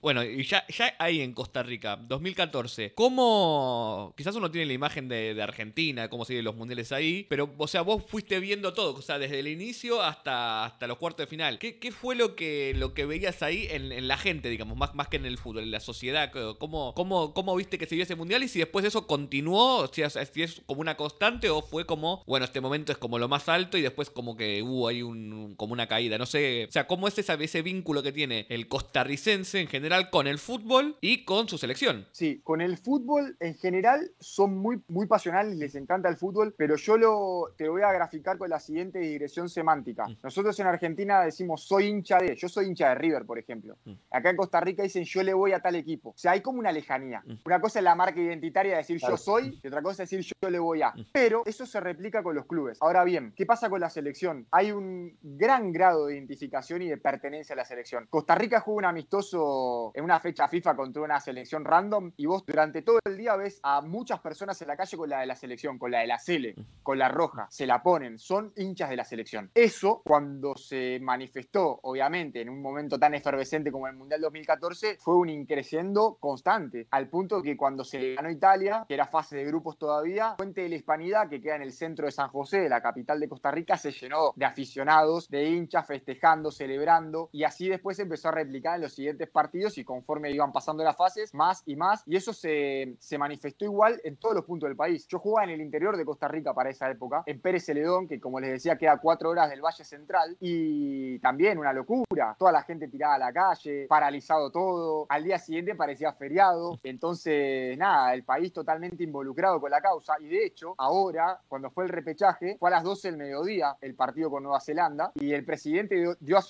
[0.00, 4.14] bueno, y ya, ya ahí en Costa Rica, 2014, ¿cómo.
[4.16, 7.82] Quizás uno tiene la imagen de, Argentina, cómo siguen los mundiales ahí, pero, o sea,
[7.82, 11.58] vos fuiste viendo todo, o sea, desde el inicio hasta, hasta los cuartos de final.
[11.58, 15.08] ¿Qué, qué fue lo que, lo que veías ahí en, la gente, digamos, más, más
[15.08, 16.32] que en el fútbol, en la sociedad?
[16.58, 20.02] ¿Cómo, cómo, cómo viste que se vio ese mundial y si después eso continuó, si
[20.02, 23.28] es, si es como una constante o fue como, bueno, este momento es como lo
[23.28, 26.18] más alto y después como que hubo ahí un, como una caída?
[26.18, 30.10] No sé, o sea, ¿cómo es esa, ese vínculo que tiene el costarricense en general
[30.10, 32.06] con el fútbol y con su selección.
[32.12, 36.76] Sí, con el fútbol en general son muy, muy pasionales, les encanta el fútbol, pero
[36.76, 40.06] yo lo, te voy a graficar con la siguiente digresión semántica.
[40.06, 40.16] Mm.
[40.22, 43.76] Nosotros en Argentina decimos soy hincha de, yo soy hincha de River, por ejemplo.
[43.84, 43.92] Mm.
[44.10, 46.10] Acá en Costa Rica dicen yo le voy a tal equipo.
[46.10, 47.22] O sea, hay como una lejanía.
[47.24, 47.34] Mm.
[47.44, 50.34] Una cosa es la marca identitaria de decir yo soy y otra cosa es decir
[50.42, 50.92] yo le voy a.
[51.12, 52.78] Pero eso se replica con los clubes.
[52.80, 54.46] Ahora bien, ¿qué pasa con la selección?
[54.50, 58.06] Hay un gran grado de identificación y de pertenencia a la selección.
[58.10, 62.44] Costa Rica juega un amistoso en una fecha FIFA contra una selección random y vos
[62.46, 65.36] durante todo el día ves a muchas personas en la calle con la de la
[65.36, 68.96] selección, con la de la Cele, con la roja, se la ponen, son hinchas de
[68.96, 69.50] la selección.
[69.54, 75.16] Eso, cuando se manifestó, obviamente, en un momento tan efervescente como el Mundial 2014, fue
[75.16, 79.78] un increciendo constante, al punto que cuando se ganó Italia, que era fase de grupos
[79.78, 83.20] todavía, Fuente de la Hispanidad, que queda en el centro de San José, la capital
[83.20, 88.28] de Costa Rica, se llenó de aficionados, de hinchas festejando, celebrando, y así después empezó
[88.28, 92.02] a replicar en los siguientes partidos y conforme iban pasando las fases, más y más,
[92.06, 95.06] y eso se, se manifestó igual en todos los puntos del país.
[95.08, 98.20] Yo jugaba en el interior de Costa Rica para esa época, en Pérez Celedón, que
[98.20, 102.62] como les decía queda cuatro horas del Valle Central, y también una locura, toda la
[102.62, 108.24] gente tirada a la calle, paralizado todo, al día siguiente parecía feriado, entonces nada, el
[108.24, 112.68] país totalmente involucrado con la causa, y de hecho, ahora, cuando fue el repechaje, fue
[112.68, 116.38] a las 12 del mediodía el partido con Nueva Zelanda, y el presidente dio, dio
[116.38, 116.42] a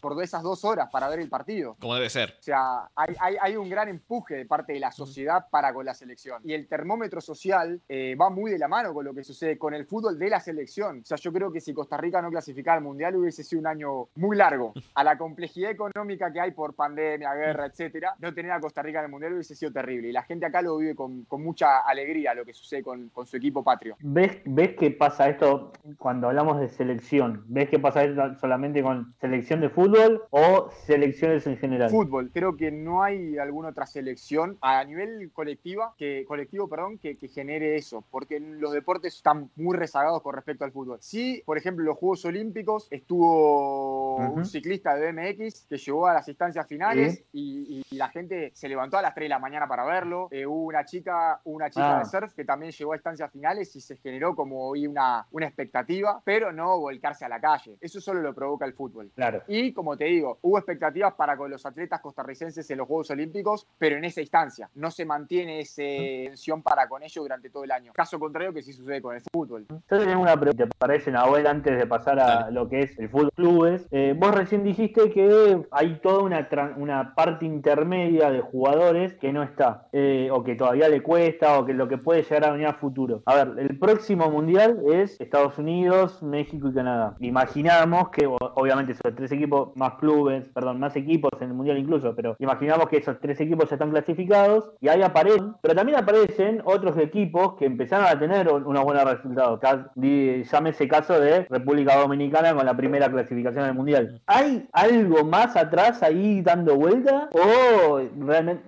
[0.00, 1.76] por esas dos horas para ver el partido.
[1.80, 2.36] Como debe ser ser.
[2.38, 5.84] O sea, hay, hay, hay, un gran empuje de parte de la sociedad para con
[5.84, 6.40] la selección.
[6.44, 9.74] Y el termómetro social eh, va muy de la mano con lo que sucede con
[9.74, 11.00] el fútbol de la selección.
[11.00, 13.66] O sea, yo creo que si Costa Rica no clasificara al Mundial hubiese sido un
[13.66, 14.72] año muy largo.
[14.94, 18.98] A la complejidad económica que hay por pandemia, guerra, etcétera, no tener a Costa Rica
[18.98, 20.08] en el Mundial hubiese sido terrible.
[20.08, 23.26] Y la gente acá lo vive con, con mucha alegría lo que sucede con, con,
[23.26, 23.96] su equipo patrio.
[24.00, 27.44] ¿Ves, ¿Ves que pasa esto cuando hablamos de selección?
[27.46, 31.90] ¿Ves que pasa esto solamente con selección de fútbol o selecciones en general?
[31.90, 32.07] Fútbol.
[32.32, 37.28] Creo que no hay alguna otra selección a nivel colectiva que, colectivo perdón, que, que
[37.28, 40.98] genere eso, porque los deportes están muy rezagados con respecto al fútbol.
[41.00, 44.34] Sí, por ejemplo, los Juegos Olímpicos estuvo uh -huh.
[44.34, 48.68] un ciclista de BMX que llegó a las instancias finales y, y, la gente se
[48.68, 50.28] levantó a las 3 de la mañana para verlo.
[50.30, 51.98] Eh, hubo una chica, una chica ah.
[51.98, 56.20] de surf que también llegó a instancias finales y se generó como una, una expectativa,
[56.24, 57.76] pero no volcarse a la calle.
[57.80, 59.10] Eso solo lo provoca el fútbol.
[59.14, 59.42] Claro.
[59.48, 63.66] Y como te digo, hubo expectativas para con los atletas costarricenses en los Juegos Olímpicos,
[63.78, 64.70] pero en esa instancia.
[64.74, 67.92] No se mantiene esa tensión para con ellos durante todo el año.
[67.94, 69.66] Caso contrario que sí sucede con el fútbol.
[69.68, 73.08] Yo tengo una pregunta, ¿te parece, Nahuel, antes de pasar a lo que es el
[73.08, 73.86] fútbol clubes?
[73.90, 79.42] Eh, vos recién dijiste que hay toda una, una parte intermedia de jugadores que no
[79.42, 82.66] está, eh, o que todavía le cuesta, o que lo que puede llegar a venir
[82.66, 83.22] a futuro.
[83.26, 87.16] A ver, el próximo mundial es Estados Unidos, México y Canadá.
[87.20, 92.14] Imaginamos que, obviamente, esos tres equipos, más clubes, perdón, más equipos en el mundial incluso,
[92.14, 96.62] pero imaginamos que esos tres equipos ya están clasificados y ahí aparecen, pero también aparecen
[96.64, 99.60] otros equipos que empezaron a tener unos buenos resultados.
[99.94, 104.20] Llámese caso de República Dominicana con la primera clasificación del mundial.
[104.26, 107.28] ¿Hay algo más atrás ahí dando vuelta?
[107.32, 108.62] ¿O realmente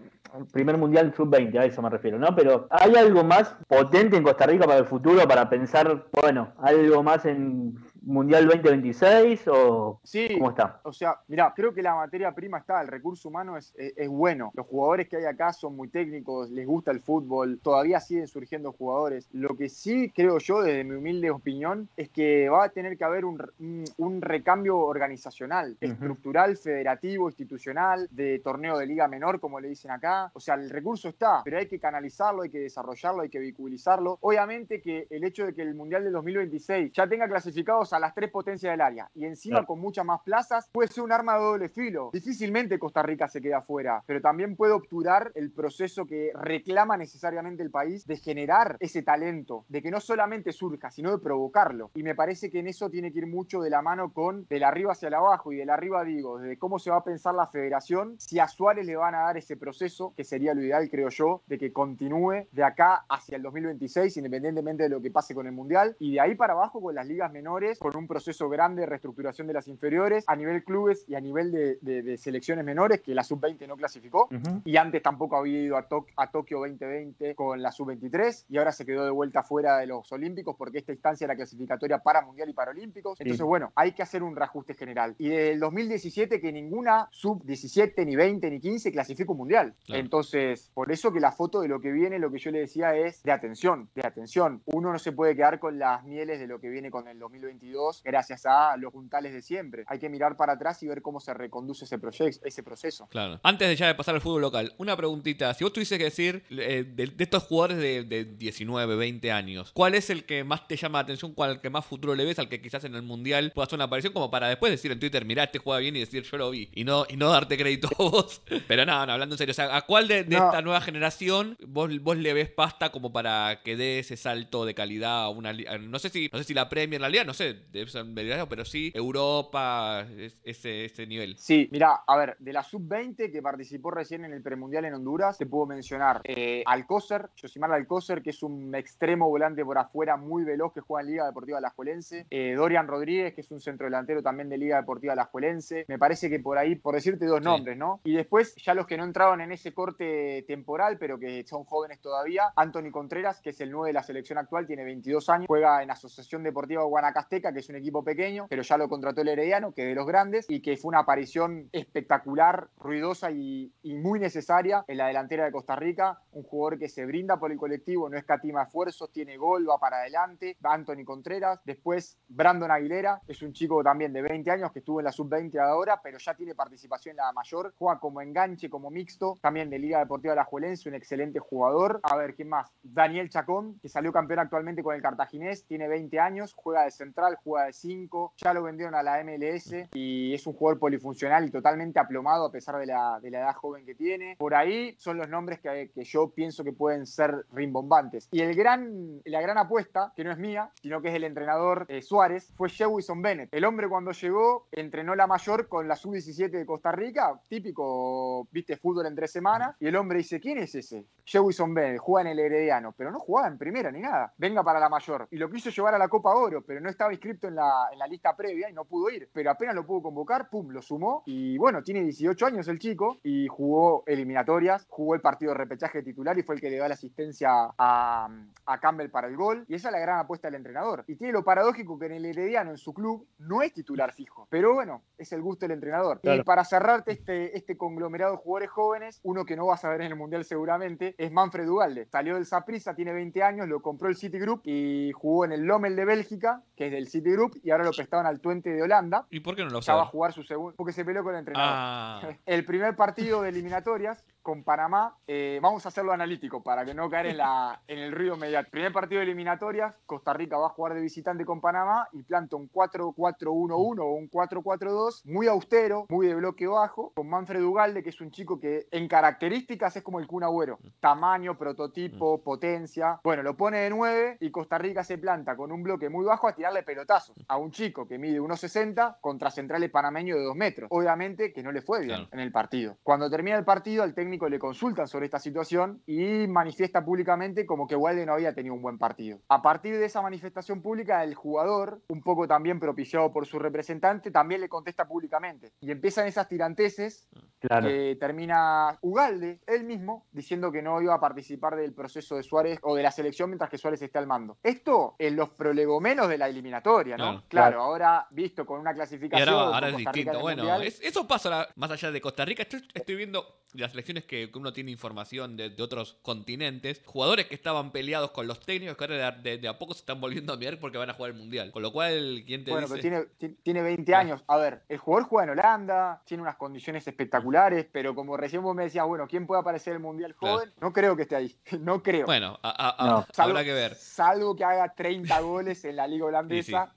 [0.53, 2.35] primer mundial sub-20, a eso me refiero, ¿no?
[2.37, 7.03] Pero ¿hay algo más potente en Costa Rica para el futuro para pensar, bueno, algo
[7.03, 10.81] más en Mundial 2026 o sí, cómo está?
[10.85, 14.09] O sea, mira, creo que la materia prima está, el recurso humano es, es, es,
[14.09, 14.51] bueno.
[14.55, 18.73] Los jugadores que hay acá son muy técnicos, les gusta el fútbol, todavía siguen surgiendo
[18.73, 19.29] jugadores.
[19.33, 23.05] Lo que sí creo yo, desde mi humilde opinión, es que va a tener que
[23.05, 25.93] haber un, un, un recambio organizacional, uh -huh.
[25.93, 30.31] estructural, federativo, institucional, de torneo de liga menor, como le dicen acá.
[30.35, 34.19] O sea, el recurso está, pero hay que canalizarlo, hay que desarrollarlo, hay que vehiculizarlo.
[34.21, 38.15] Obviamente que el hecho de que el Mundial del 2026 ya tenga clasificados a las
[38.15, 39.67] tres potencias del área y encima claro.
[39.67, 42.11] con muchas más plazas, puede ser un arma de doble filo.
[42.13, 47.63] Difícilmente Costa Rica se queda afuera, pero también puede obturar el proceso que reclama necesariamente
[47.63, 51.91] el país de generar ese talento, de que no solamente surja, sino de provocarlo.
[51.95, 54.65] Y me parece que en eso tiene que ir mucho de la mano con del
[54.65, 57.47] arriba hacia el abajo y del arriba digo, de cómo se va a pensar la
[57.47, 61.09] federación, si a Suárez le van a dar ese proceso, que sería lo ideal, creo
[61.09, 65.47] yo, de que continúe de acá hacia el 2026, independientemente de lo que pase con
[65.47, 68.83] el Mundial, y de ahí para abajo con las ligas menores, con un proceso grande
[68.83, 72.63] de reestructuración de las inferiores a nivel clubes y a nivel de, de, de selecciones
[72.63, 74.63] menores, que la sub-20 no clasificó, uh -huh.
[74.67, 78.71] y antes tampoco había ido a, to a Tokio 2020 con la sub-23, y ahora
[78.73, 82.51] se quedó de vuelta fuera de los Olímpicos porque esta instancia era clasificatoria para Mundial
[82.51, 83.17] y Paralímpicos.
[83.17, 83.25] Sí.
[83.25, 85.15] Entonces, bueno, hay que hacer un reajuste general.
[85.19, 89.75] Y desde el 2017 que ninguna sub-17, ni 20, ni 15 clasificó un Mundial.
[89.87, 90.03] Claro.
[90.03, 92.95] Entonces, por eso que la foto de lo que viene, lo que yo le decía
[92.95, 94.61] es de atención, de atención.
[94.67, 97.70] Uno no se puede quedar con las mieles de lo que viene con el 2022
[98.05, 99.85] gracias a los juntales de siempre.
[99.87, 101.99] Hay que mirar para atrás y ver cómo se reconduce ese,
[102.45, 103.07] ese proceso.
[103.09, 103.41] Claro.
[103.43, 105.55] Antes de ya de pasar al fútbol local, una preguntita.
[105.55, 109.73] Si vos tuvieses que decir eh, de, de, estos jugadores de, de, 19, 20 años,
[109.73, 111.33] ¿cuál es el que más te llama la atención?
[111.33, 112.39] ¿Cuál el que más futuro le ves?
[112.39, 115.01] Al que quizás en el Mundial pueda hacer una aparición como para después decir en
[115.01, 116.71] Twitter, mirá, este juega bien y decir yo lo vi.
[116.75, 118.43] Y no, y no darte crédito a vos.
[118.69, 119.53] Pero no, no, hablando en serio.
[119.53, 120.47] O sea, ¿a cuál de, de no.
[120.47, 124.75] esta nueva generación vos, vos le ves pasta como para que dé ese salto de
[124.75, 127.60] calidad a una no sé si no sé si la Premier en realidad, no sé,
[127.71, 128.07] debe ser
[128.49, 130.07] pero sí Europa,
[130.45, 131.37] ese, ese nivel.
[131.39, 135.39] Sí, mira, a ver, de la sub-20 que participó recién en el premundial en Honduras,
[135.39, 140.45] te puedo mencionar eh, Alcócer, Josimar Alcócer, que es un extremo volante por afuera muy
[140.45, 144.23] veloz que juega en Liga Deportiva Alajuelense, eh, Dorian Rodríguez, que es un centro delantero
[144.23, 147.45] también de Liga Deportiva Alajuelense, me parece que por ahí, por decirte dos sí.
[147.45, 148.01] nombres, ¿no?
[148.05, 152.01] Y después, ya los que no entraban en ese corte temporal, pero que son jóvenes
[152.01, 155.83] todavía, Anthony Contreras, que es el 9 de la selección actual, tiene 22 años, juega
[155.83, 159.73] en Asociación Deportiva Guanacasteca, que es un equipo pequeño, pero ya lo contrató el Herediano,
[159.73, 164.97] que de los grandes, y que fue una aparición espectacular, ruidosa y, muy necesaria en
[164.97, 166.21] la delantera de Costa Rica.
[166.33, 169.99] Un jugador que se brinda por el colectivo, no escatima esfuerzos, tiene gol, va para
[169.99, 170.57] adelante.
[170.71, 171.61] Anthony Contreras.
[171.65, 175.59] Después, Brandon Aguilera, es un chico también de 20 años que estuvo en la sub-20
[175.59, 177.75] ahora, pero ya tiene participación en la mayor.
[177.79, 182.01] Juega como enganche, como mixto, también de Liga Deportiva La Juelense, un excelente jugador.
[182.03, 182.71] A ver, ¿quién más?
[182.83, 187.37] Daniel Chacón, que salió campeón actualmente con el Cartaginés, tiene 20 años, juega de central,
[187.43, 191.51] juega de 5, ya lo vendieron a la MLS y es un jugador polifuncional y
[191.51, 194.37] totalmente aplomado a pesar de la, de la edad joven que tiene.
[194.39, 198.29] Por ahí son los nombres que, que yo pienso que pueden ser rimbombantes.
[198.31, 201.87] Y el gran, la gran apuesta, que no es mía, sino que es el entrenador
[201.89, 203.53] eh, Suárez, fue Jewison Bennett.
[203.53, 208.77] El hombre cuando llegó entrenó la mayor con la sub-17 de Costa Rica, típico, viste,
[208.77, 211.05] fútbol en tres semanas, y el hombre dice, ¿quién es ese?
[211.25, 214.33] Jewison Bennett, juega en el Herediano, pero no jugaba en primera ni nada.
[214.37, 215.29] Venga para la mayor.
[215.31, 217.99] Y lo quiso llevar a la Copa Oro, pero no estaba inscrito en la, en
[217.99, 219.29] la lista previa y no pudo ir.
[219.33, 221.23] Pero apenas lo pudo convocar, pum, lo sumó.
[221.27, 226.03] Y bueno, tiene 18 años el chico y jugó eliminatorias, jugó el partido de repechaje
[226.03, 228.29] titular y fue el que le dio la asistencia a,
[228.67, 229.65] a Campbell para el gol.
[229.69, 231.05] Y esa es la gran apuesta del entrenador.
[231.07, 234.47] Y tiene lo paradójico que en el Herediano, en su club, no es titular fijo.
[234.51, 236.21] Pero bueno, es el gusto del entrenador.
[236.21, 236.41] Claro.
[236.41, 240.03] Y para cerrarte este, este conglomerado de jugadores jóvenes, uno que no vas a ver
[240.03, 242.07] en el Mundial seguramente, es Manfred Ugalde.
[242.07, 245.97] Salió del Saprissa, tiene 20 años, lo compró el Citigroup y jugó en el Lommel
[245.97, 249.27] de Bélgica, que es del Citigroup, y ahora lo prestaron al Twente de Holanda.
[249.31, 251.41] ¿Y por qué no lo va a jugar su segundo, porque se peleó con el
[251.41, 251.73] entrenador.
[251.75, 256.95] Ah, El primer partido de eliminatorias con Panamá, eh, vamos a hacerlo analítico para que
[256.95, 258.71] no caer en, la, en el ruido mediático.
[258.73, 262.57] Primer partido de eliminatorias, Costa Rica va a jugar de visitante con Panamá y planta
[262.57, 268.11] un 4-4-1-1 o un 4-4-2, muy austero, muy de bloque bajo, con Manfred Ugalde, que
[268.11, 270.79] es un chico que en características es como el Kun Agüero.
[271.01, 273.21] Tamaño, prototipo, potencia.
[273.23, 276.49] Bueno, lo pone de 9 y Costa Rica se planta con un bloque muy bajo
[276.49, 280.89] a tirarle pelotazos a un chico que mide 1,60 contra centrales panameño de 2 metros.
[280.91, 282.29] Obviamente que no le fue bien Claro.
[282.33, 282.97] en el partido.
[283.03, 287.87] Cuando termina el partido, al técnico le consultan sobre esta situación y manifiesta públicamente como
[287.87, 289.39] que Walde no había tenido un buen partido.
[289.49, 294.31] A partir de esa manifestación pública, el jugador, un poco también propiciado por su representante,
[294.31, 295.73] también le contesta públicamente.
[295.81, 297.29] Y empiezan esas tiranteses
[297.61, 297.89] Claro.
[297.89, 302.79] que termina Ugalde, él mismo, diciendo que no iba a participar del proceso de Suárez
[302.83, 304.57] o de la selección mientras que Suárez esté al mando.
[304.63, 307.25] Esto en los prolegomenos de la eliminatoria, ¿no?
[307.25, 307.43] Claro.
[307.49, 307.83] Claro, Claro.
[307.83, 309.49] ahora visto con una y clasificación.
[309.51, 310.41] ahora, ahora es distinto.
[310.41, 312.63] Bueno, es- eso pasa más allá de Costa Rica.
[312.63, 317.03] Estoy, estoy viendo las que uno tiene información de, de otros continentes.
[317.05, 320.53] Jugadores que estaban peleados con los técnicos que ahora de, a poco se están volviendo
[320.53, 321.71] a mirar porque van a jugar el Mundial.
[321.71, 323.01] Con lo cual, ¿quién te Bueno, dice?
[323.09, 324.45] pero tiene, ti- tiene 20 años.
[324.47, 328.75] A ver, el jugador juega en Holanda, tiene unas condiciones espectaculares, pero como recién vos
[328.75, 330.57] me decías, bueno, ¿quién puede aparecer en el Mundial Claro.
[330.57, 330.73] joven?
[330.81, 331.57] No creo que esté ahí.
[331.81, 332.27] No creo.
[332.27, 333.27] Bueno, a- a- a- No.
[333.33, 333.95] Salvo- habrá que ver.
[333.95, 336.93] Salvo que haga 30 goles en la Liga Y, sí, Holandesa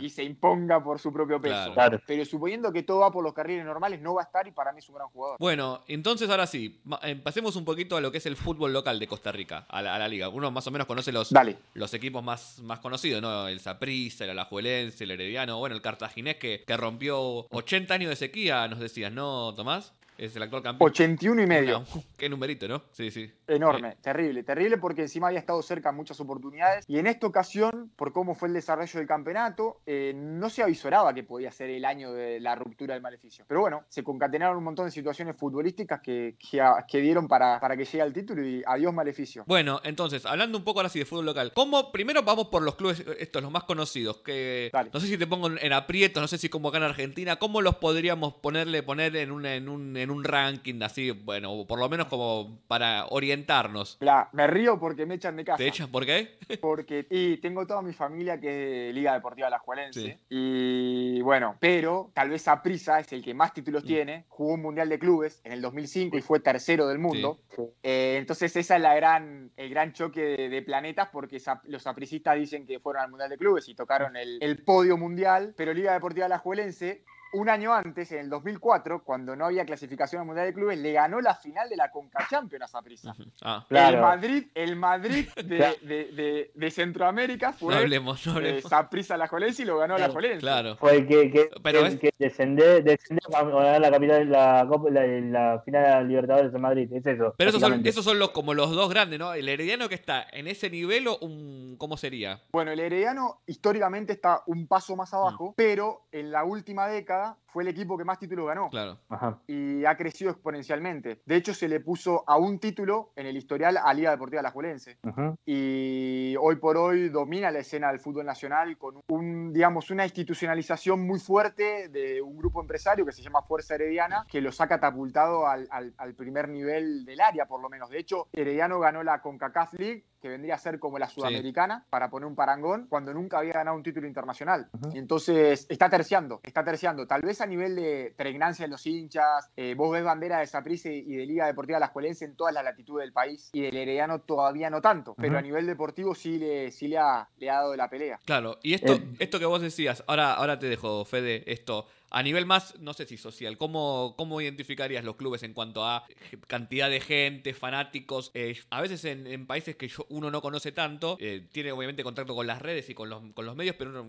[0.00, 1.54] y se imponga por su propio peso.
[1.54, 1.74] Claro.
[1.74, 2.00] Claro.
[2.06, 4.72] Pero suponiendo que todo va por los carriles normales, no va a estar y para
[4.72, 5.36] mí es un gran jugador.
[5.40, 6.67] Bueno, entonces ahora sí,
[7.02, 9.82] eh, pasemos un poquito a lo que es el fútbol local de Costa Rica, a
[9.82, 10.28] la, a la liga.
[10.28, 11.56] Uno más o menos conoce los, Dale.
[11.74, 13.48] los equipos más, más conocidos, ¿no?
[13.48, 18.16] El Saprissa, el Alajuelense, el Herediano, bueno, el Cartaginés que, que rompió 80 años de
[18.16, 19.92] sequía, nos decías, ¿no, Tomás?
[20.18, 20.90] Es el actual campeón.
[20.90, 21.78] 81 y medio.
[21.78, 21.86] Una-
[22.18, 22.82] qué numerito, ¿no?
[22.90, 23.32] Sí, sí.
[23.46, 27.92] Enorme, terrible, terrible porque encima había estado cerca en muchas oportunidades y en esta ocasión,
[27.96, 31.84] por cómo fue el desarrollo del campeonato, eh, no se avisoraba que podía ser el
[31.84, 33.44] año de la ruptura del maleficio.
[33.46, 37.76] Pero bueno, se concatenaron un montón de situaciones futbolísticas que, que, que dieron para, para
[37.76, 39.44] que llegue al título y adiós maleficio.
[39.46, 42.74] Bueno, entonces, hablando un poco ahora sí de fútbol local, ¿cómo, primero vamos por los
[42.74, 44.90] clubes, estos, los más conocidos, que Dale.
[44.92, 47.62] no sé si te pongo en aprietos, no sé si como acá en Argentina, ¿cómo
[47.62, 51.88] los podríamos ponerle, poner en un, en un, en un ranking así, bueno, por lo
[51.88, 53.96] menos como para orientarnos?
[54.00, 55.58] La- me río porque me echan de casa.
[55.58, 56.38] ¿Te echan por qué?
[56.60, 59.62] Porque y tengo toda mi familia que es de Liga Deportiva La.
[59.92, 60.14] Sí.
[60.30, 63.86] Y bueno, pero tal vez Aprisa es el que más títulos Mm.
[63.86, 64.24] tiene.
[64.28, 67.38] Jugó un Mundial de Clubes en el 2005 y fue tercero del mundo.
[67.82, 72.36] Eh, entonces esa es la gran, el gran choque de, de planetas porque los apricistas
[72.36, 75.92] dicen que fueron al Mundial de Clubes y tocaron el, el podio mundial, pero Liga
[75.92, 80.46] Deportiva La Juelense un año antes, en el 2004, cuando no había clasificación al Mundial
[80.46, 83.14] de Clubes, le ganó la final de la Conca Champions a Aprisa.
[83.42, 83.96] Ah, Claro.
[83.96, 85.76] El Madrid, el Madrid de, Claro.
[85.82, 88.62] de- de- de Centroamérica no fue hablemos, no eh, hablemos.
[88.70, 90.38] Saprissa La Jolense y lo ganó La Jolense.
[90.38, 90.76] Claro.
[90.76, 94.66] Fue el que, que, Pero el es- que descender, descender a ganar la capital, la,
[94.68, 96.92] Copa- la, la final de la Libertadores de Madrid.
[96.92, 97.34] Es eso.
[97.36, 99.34] Pero esos son, esos son los, como los dos grandes, ¿no?
[99.34, 102.40] El Herediano que está en ese nivel o un, ¿cómo sería?
[102.52, 105.16] Bueno, el Herediano históricamente está un paso más Mm.
[105.16, 108.68] abajo, pero en la última década fue el equipo que más títulos ganó.
[108.70, 108.98] Claro.
[109.08, 109.38] Ajá.
[109.46, 111.22] Y ha crecido exponencialmente.
[111.24, 114.50] De hecho, se le puso a un título en el historial a Liga Deportiva La
[114.50, 114.98] Juelense.
[115.02, 115.34] Ajá.
[115.46, 121.06] y hoy por hoy domina la escena del fútbol nacional con un, digamos, una institucionalización
[121.06, 125.46] muy fuerte de un grupo empresario que se llama Fuerza Herediana, que los ha catapultado
[125.46, 127.90] al, al- al primer nivel del área, por lo menos.
[127.90, 132.10] De hecho, Herediano ganó la CONCACAF League que vendría a ser como la sudamericana, para
[132.10, 134.68] poner un parangón, cuando nunca había ganado un título internacional.
[134.94, 137.06] Entonces, está terciando, está terciando.
[137.06, 140.90] Tal vez a nivel de pregnancia de los hinchas, eh, vos ves bandera de Saprissa
[140.90, 144.20] y de Liga Deportiva La Juelense en todas las latitudes del país y del Herediano
[144.20, 147.76] todavía no tanto, pero a nivel deportivo sí le, sí le, ha, le ha dado
[147.76, 148.18] la pelea.
[148.24, 149.08] Claro, y esto, eh.
[149.18, 151.86] esto que vos decías, ahora, ahora te dejo, Fede, esto.
[152.10, 156.04] A nivel más, no sé si social, ¿cómo, cómo identificarías los clubes en cuanto a
[156.46, 158.30] cantidad de gente, fanáticos?
[158.34, 162.46] Eh, a veces en, países que uno no conoce tanto, eh, tiene obviamente contacto con
[162.46, 164.06] las redes y con los, con los medios, pero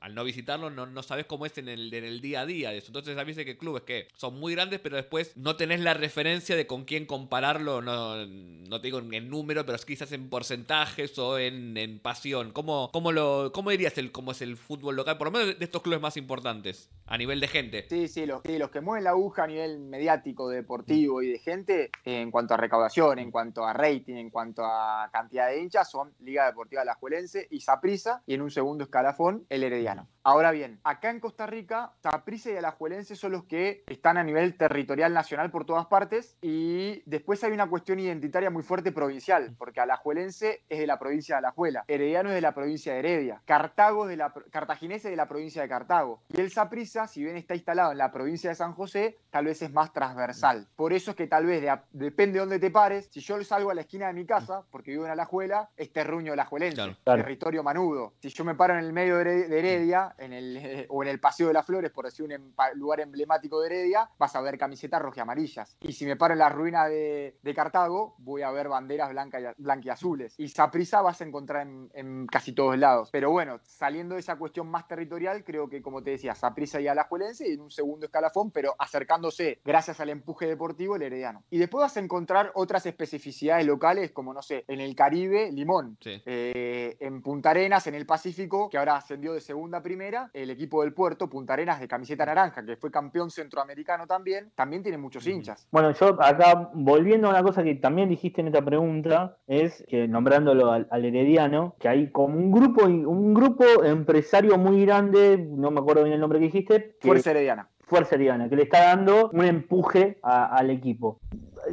[0.00, 2.70] al no visitarlo no, no sabes cómo es en el, en el día a día
[2.70, 2.88] de eso.
[2.88, 6.56] Entonces a veces que clubes que son muy grandes, pero después no tenés la referencia
[6.56, 11.38] de con quién compararlo, no, no te digo en número, pero quizás en porcentajes o
[11.38, 12.52] en, en pasión.
[12.52, 15.64] ¿Cómo, cómo, lo, ¿Cómo dirías el, cómo es el fútbol local, por lo menos de
[15.64, 17.86] estos clubes más importantes, a nivel de gente.
[17.88, 21.90] Sí, sí, los, los que mueven la aguja a nivel mediático, deportivo y de gente,
[22.04, 26.14] en cuanto a recaudación, en cuanto a rating, en cuanto a cantidad de hinchas, son
[26.20, 30.08] Liga Deportiva Alajuelense y Saprissa, y en un segundo escalafón, el Herediano.
[30.24, 34.56] Ahora bien, acá en Costa Rica, Saprissa y Alajuelense son los que están a nivel
[34.56, 39.80] territorial nacional por todas partes, y después hay una cuestión identitaria muy fuerte provincial, porque
[39.80, 44.06] Alajuelense es de la provincia de Alajuela, Herediano es de la provincia de Heredia, Cartago
[44.06, 47.56] de la, Cartaginés es de la provincia de Cartago, y el Saprissa, si bien está
[47.56, 50.68] instalado en la provincia de San José, tal vez es más transversal.
[50.76, 53.08] Por eso es que tal vez depende de dónde te pares.
[53.10, 56.32] Si yo salgo a la esquina de mi casa, porque vivo en Alajuela, es terruño
[56.32, 58.14] alajuelense, territorio manudo.
[58.20, 61.48] Si yo me paro en el medio de Heredia, en el, o en el Paseo
[61.48, 65.18] de las Flores, por decir un lugar emblemático de Heredia, vas a ver camisetas rojas
[65.18, 65.76] y amarillas.
[65.80, 69.86] Y si me paro en la ruina de, Cartago, voy a ver banderas blancas y,
[69.86, 70.34] y azules.
[70.38, 73.10] Y Saprisa vas a encontrar en, casi todos lados.
[73.12, 76.88] Pero bueno, saliendo de esa cuestión más territorial, creo que, como te decía, Saprisa y
[76.88, 81.44] Alajuela y en un segundo escalafón, pero acercándose gracias al empuje deportivo el Herediano.
[81.50, 85.98] Y después vas a encontrar otras especificidades locales, como no sé, en el Caribe, Limón,
[86.04, 90.01] eh, en Punta Arenas, en el Pacífico, que ahora ascendió de segunda a primera,
[90.32, 94.82] el equipo del puerto, Punta Arenas de camiseta naranja, que fue campeón centroamericano también, también
[94.82, 95.68] tiene muchos hinchas.
[95.70, 100.08] Bueno, yo acá, volviendo a una cosa que también dijiste en esta pregunta, es que
[100.08, 105.80] nombrándolo al, Herediano, que hay como un grupo, un grupo empresario muy grande, no me
[105.80, 107.68] acuerdo bien el nombre que dijiste, que Fuerza Herediana.
[107.80, 111.20] Fuerza Herediana, que le está dando un empuje al equipo.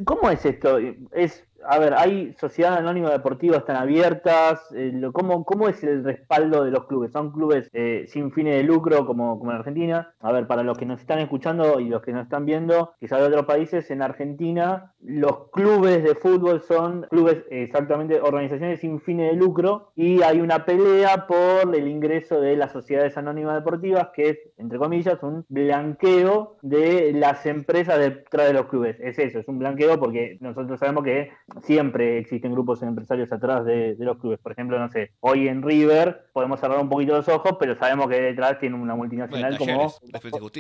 [0.06, 0.78] ¿Cómo es esto?
[1.12, 4.62] ¿Es a ver, hay sociedades anónimas deportivas están abiertas.
[4.74, 7.12] Eh, ¿cómo, ¿cómo, es el respaldo de los clubes?
[7.12, 10.14] ¿Son clubes eh, sin fines de lucro como, como en Argentina?
[10.20, 13.20] A ver, para los que nos están escuchando y los que nos están viendo, quizás
[13.20, 19.32] de otros países, en Argentina los clubes de fútbol son clubes exactamente organizaciones sin fines
[19.32, 24.30] de lucro y hay una pelea por el ingreso de las sociedades anónimas deportivas que
[24.30, 28.98] es, entre comillas, un blanqueo de las empresas detrás de los clubes.
[29.00, 31.32] Es eso, es un blanqueo porque nosotros sabemos que
[31.64, 34.40] siempre existen grupos empresarios atrás de, los clubes.
[34.40, 38.08] Por ejemplo, no sé, hoy en River podemos cerrar un poquito los ojos, pero sabemos
[38.08, 39.94] que detrás tiene una multinacional como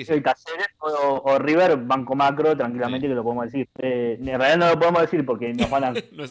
[0.09, 0.23] el
[0.79, 3.69] o, River, Banco Macro, tranquilamente que lo podemos decir.
[3.79, 5.91] Eh, en realidad no lo podemos decir porque nos van a...
[6.11, 6.23] no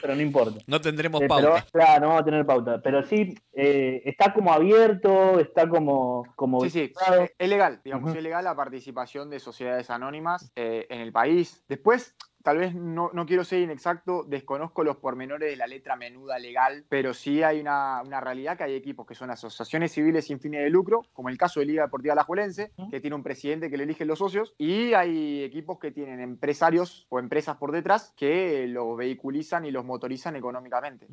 [0.00, 0.60] pero no importa.
[0.66, 1.64] No tendremos eh, pauta.
[1.72, 2.80] claro, no vamos a tener pauta.
[2.82, 6.24] Pero sí, eh, está como abierto, está como...
[6.36, 6.92] como sí, sí,
[7.38, 7.80] es legal.
[7.84, 11.64] Digamos, es legal la participación de sociedades anónimas en el país.
[11.68, 16.84] Después, tal vez no, quiero ser inexacto, desconozco los pormenores de la letra menuda legal,
[16.88, 20.70] pero sí hay una, realidad que hay equipos que son asociaciones civiles sin fines de
[20.70, 23.84] lucro, como el caso de Liga Deportiva La Juelense, que tiene un presidente que le
[23.84, 28.96] eligen los socios, y hay equipos que tienen empresarios o empresas por detrás que los
[28.96, 31.06] vehiculizan y los motorizan económicamente.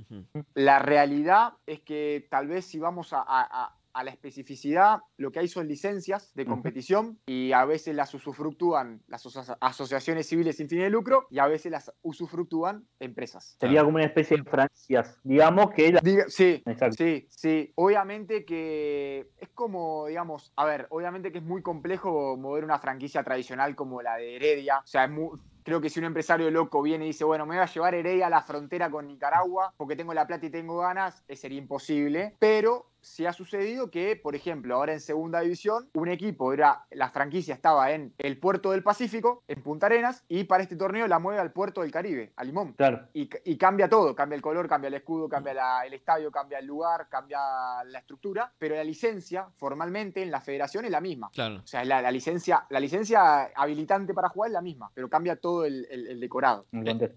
[0.53, 3.73] La realidad es que tal vez si vamos a a
[4.03, 9.25] la especificidad, lo que hay son licencias de competición y a veces las usufructúan las
[9.61, 13.57] asociaciones civiles sin fin de lucro y a veces las usufructúan empresas.
[13.59, 15.97] Sería como una especie de franquicias, digamos que...
[16.27, 17.71] sí, sí, sí.
[17.75, 23.23] Obviamente que es como, digamos, a ver, obviamente que es muy complejo mover una franquicia
[23.23, 26.81] tradicional como la de Heredia, o sea, es muy Creo que si un empresario loco
[26.81, 29.97] viene y dice, bueno, me voy a llevar Heredia a la frontera con Nicaragua porque
[29.97, 32.37] tengo la plata y tengo ganas, sería imposible.
[32.39, 37.09] Pero sí ha sucedido que, por ejemplo, ahora en segunda división, un equipo era, la
[37.09, 41.19] franquicia estaba en el puerto del Pacífico, en Punta Arenas, y para este torneo la
[41.19, 42.73] mueve al puerto del Caribe, a Limón.
[42.73, 43.07] Claro.
[43.13, 43.27] Y,
[43.57, 47.39] cambia todo, cambia el color, cambia el escudo, cambia el estadio, cambia el lugar, cambia
[47.85, 51.29] la estructura, pero la licencia formalmente en la federación es la misma.
[51.33, 51.61] Claro.
[51.63, 55.65] O sea, la, licencia, la licencia habilitante para jugar es la misma, pero cambia todo
[55.65, 55.87] el,
[56.19, 56.65] decorado.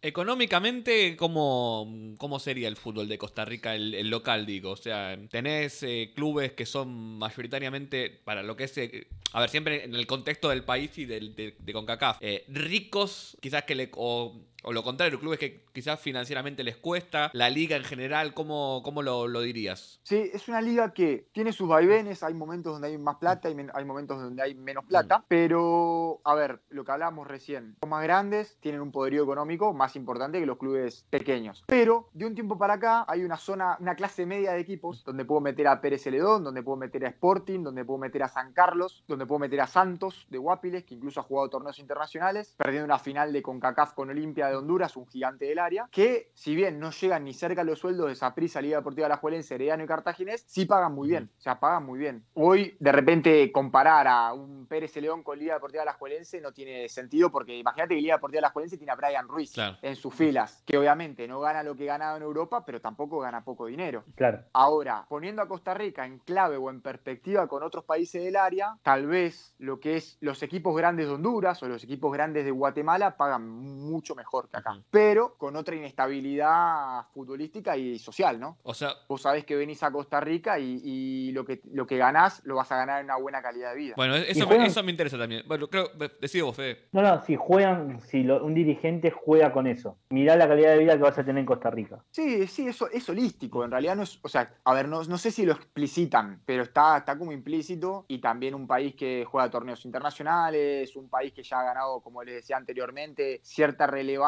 [0.02, 4.70] económicamente, ¿cómo, ¿cómo sería el fútbol de Costa Rica, el, local, digo?
[4.70, 9.50] O sea, tenés eh, clubes que son mayoritariamente, para lo que es, eh, a ver,
[9.50, 13.90] siempre en el contexto del país y del, de, CONCACAF, eh, ricos, quizás que le,
[13.94, 18.82] o o lo contrario, clubes que quizás financieramente les cuesta, la liga en general, ¿cómo,
[18.84, 20.00] cómo lo, lo dirías?
[20.02, 23.56] Sí, es una liga que tiene sus vaivenes, hay momentos donde hay más plata, hay,
[23.72, 28.02] hay momentos donde hay menos plata, pero a ver, lo que hablábamos recién, los más
[28.02, 32.58] grandes tienen un poderío económico más importante que los clubes pequeños, pero de un tiempo
[32.58, 36.02] para acá hay una zona, una clase media de equipos donde puedo meter a Pérez
[36.02, 39.60] Celedón, donde puedo meter a Sporting, donde puedo meter a San Carlos, donde puedo meter
[39.60, 43.94] a Santos de Guapiles, que incluso ha jugado torneos internacionales, perdiendo una final de CONCACAF
[43.94, 47.62] con Olimpia de Honduras, un gigante del área, que si bien no llegan ni cerca
[47.62, 51.08] a los sueldos de Saprissa, Liga Deportiva La Juelense, Herediano y Cartaginés, sí pagan muy
[51.08, 52.24] bien, o sea, pagan muy bien.
[52.34, 56.88] Hoy, de repente, comparar a un Pérez León con Liga Deportiva La Juelense no tiene
[56.88, 59.76] sentido, porque imagínate que Liga Deportiva La Juelense tiene a Brian Ruiz Claro.
[59.82, 63.42] en sus filas, que obviamente no gana lo que ganaba en Europa, pero tampoco gana
[63.44, 64.04] poco dinero.
[64.14, 64.44] Claro.
[64.52, 68.76] Ahora, poniendo a Costa Rica en clave o en perspectiva con otros países del área,
[68.82, 72.50] tal vez lo que es los equipos grandes de Honduras o los equipos grandes de
[72.50, 74.82] Guatemala pagan mucho mejor que acá, Ujú.
[74.90, 78.58] pero con otra inestabilidad futbolística y social, ¿no?
[78.62, 81.96] O sea, Vos sabés que venís a Costa Rica y, y lo, que, lo que
[81.96, 83.94] ganás lo vas a ganar en una buena calidad de vida.
[83.96, 85.42] bueno, eso, juegan- eso me interesa también.
[85.46, 85.88] Bueno, creo,
[86.20, 86.88] decido vos, Fede.
[86.92, 90.78] No, no, si juegan, si lo- un dirigente juega con eso, mirá la calidad de
[90.78, 92.04] vida que vas a tener en Costa Rica.
[92.10, 93.64] Sí, sí, eso es holístico.
[93.64, 96.62] En realidad no es, o sea, a ver, no, no sé si lo explicitan, pero
[96.62, 98.04] está, está como implícito.
[98.08, 102.22] Y también un país que juega torneos internacionales, un país que ya ha ganado, como
[102.22, 104.20] les decía anteriormente, cierta relevancia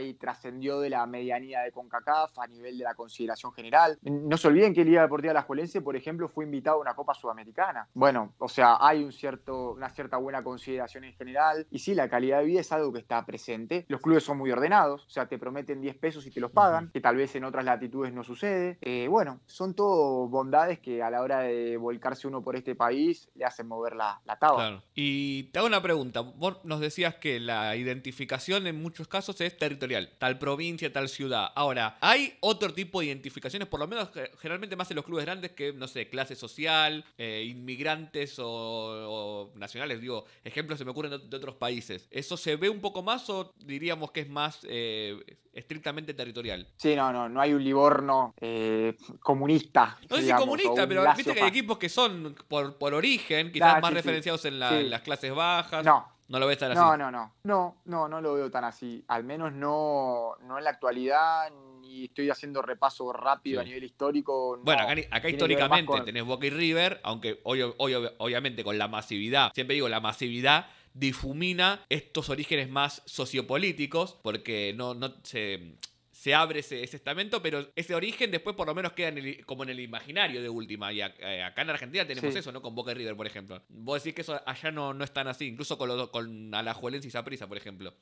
[0.00, 3.98] y trascendió de la medianía de CONCACAF a nivel de la consideración general.
[4.02, 7.88] No se olviden que Liga Deportiva Alajuelense, por ejemplo, fue invitado a una Copa Sudamericana.
[7.94, 11.66] Bueno, o sea, hay un cierto, una cierta buena consideración en general.
[11.70, 13.86] Y sí, la calidad de vida es algo que está presente.
[13.88, 16.90] Los clubes son muy ordenados, o sea, te prometen 10 pesos y te los pagan,
[16.92, 18.78] que tal vez en otras latitudes no sucede.
[18.80, 23.30] Eh, bueno, son todo bondades que a la hora de volcarse uno por este país
[23.34, 24.56] le hacen mover la, la taba.
[24.56, 24.82] Claro.
[24.94, 26.20] Y te hago una pregunta.
[26.20, 31.50] Vos nos decías que la identificación en muchos casos es territorial, tal provincia, tal ciudad.
[31.54, 34.08] Ahora, ¿hay otro tipo de identificaciones, por lo menos
[34.40, 39.52] generalmente más en los clubes grandes, que, no sé, clase social, eh, inmigrantes o, o
[39.56, 40.00] nacionales?
[40.00, 42.06] Digo, ejemplos se me ocurren de, de otros países.
[42.10, 45.16] ¿Eso se ve un poco más o diríamos que es más eh,
[45.52, 46.66] estrictamente territorial?
[46.76, 49.98] Sí, no, no, no hay un Livorno eh, comunista.
[50.10, 53.52] No sé si comunista, un pero viste que hay equipos que son por, por origen,
[53.52, 53.94] quizás Ah, más sí, sí.
[53.94, 54.74] referenciados en, la- Sí.
[54.76, 55.84] en las clases bajas.
[55.84, 56.80] No, No lo ves tan así.
[56.80, 57.34] No, no, no.
[57.44, 59.04] No, no, no lo veo tan así.
[59.08, 61.52] Al menos no, no en la actualidad,
[61.82, 63.66] ni estoy haciendo repaso rápido Sí.
[63.66, 64.56] a nivel histórico.
[64.56, 64.64] no.
[64.64, 69.52] Bueno, acá, históricamente con- tenés Boca y River, aunque obvio- obvio- obviamente con la masividad,
[69.54, 75.74] siempre digo, la masividad difumina estos orígenes más sociopolíticos, porque no, no se,
[76.22, 79.44] se abre ese, ese estamento, pero ese origen después por lo menos queda en el-
[79.44, 80.92] como en el imaginario de última.
[80.92, 82.38] Y ac- eh, acá en Argentina tenemos Sí.
[82.38, 82.62] eso, ¿no?
[82.62, 83.60] Con Boca y River, por ejemplo.
[83.68, 87.08] Vos decís que eso allá no, no es tan así, incluso con, los- con Alajuelense
[87.08, 87.92] y Saprissa, por ejemplo.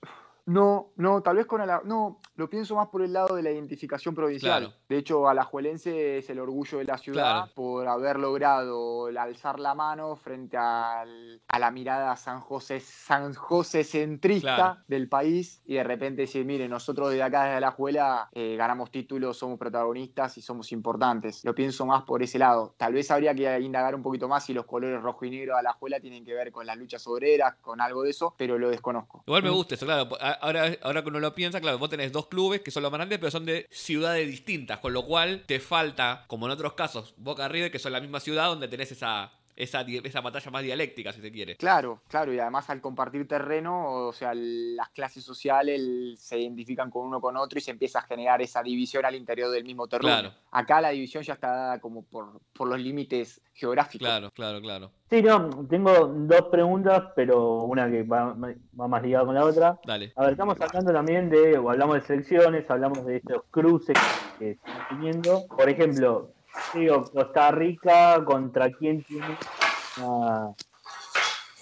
[0.47, 1.81] No, no, tal vez con Ala...
[1.85, 4.61] No, lo pienso más por el lado de la identificación provincial.
[4.65, 4.75] Claro.
[4.89, 7.53] De hecho, Alajuelense es el orgullo de la ciudad Claro.
[7.55, 13.85] por haber logrado alzar la mano frente al- a la mirada San José, San José
[13.85, 14.79] centrista Claro.
[14.89, 19.39] del país y de repente decir, mire, nosotros desde acá, desde Alajuela, eh, ganamos títulos,
[19.39, 21.45] somos protagonistas y somos importantes.
[21.45, 22.75] Lo pienso más por ese lado.
[22.77, 25.61] Tal vez habría que indagar un poquito más si los colores rojo y negro de
[25.61, 29.23] Alajuela tienen que ver con las luchas obreras, con algo de eso, pero lo desconozco.
[29.27, 30.09] Igual me gusta eso, claro.
[30.41, 32.99] Ahora, ahora que uno lo piensa, claro, vos tenés dos clubes que son los más
[32.99, 37.15] grandes, pero son de ciudades distintas, con lo cual te falta, como en otros casos,
[37.17, 39.33] Boca River, que son la misma ciudad donde tenés esa,
[39.63, 41.57] esa, di- esa batalla más dialéctica, si se quiere.
[41.57, 47.07] Claro, claro, y además al compartir terreno, o sea, las clases sociales se identifican con
[47.07, 50.09] uno con otro y se empieza a generar esa división al interior del mismo terreno.
[50.09, 50.35] Claro.
[50.51, 54.07] Acá la división ya está dada como por, por los límites geográficos.
[54.07, 54.91] Claro, claro, claro.
[55.11, 58.35] Sí, no, tengo dos preguntas, pero una que va,
[58.81, 59.79] va más ligada con la otra.
[59.85, 60.13] Dale.
[60.17, 63.97] A ver, estamos hablando también de, o hablamos de selecciones, hablamos de estos cruces
[64.39, 65.47] que están teniendo.
[65.49, 66.33] Por ejemplo,
[66.75, 69.37] digo, Costa Rica, ¿contra quién tiene
[69.99, 70.53] una-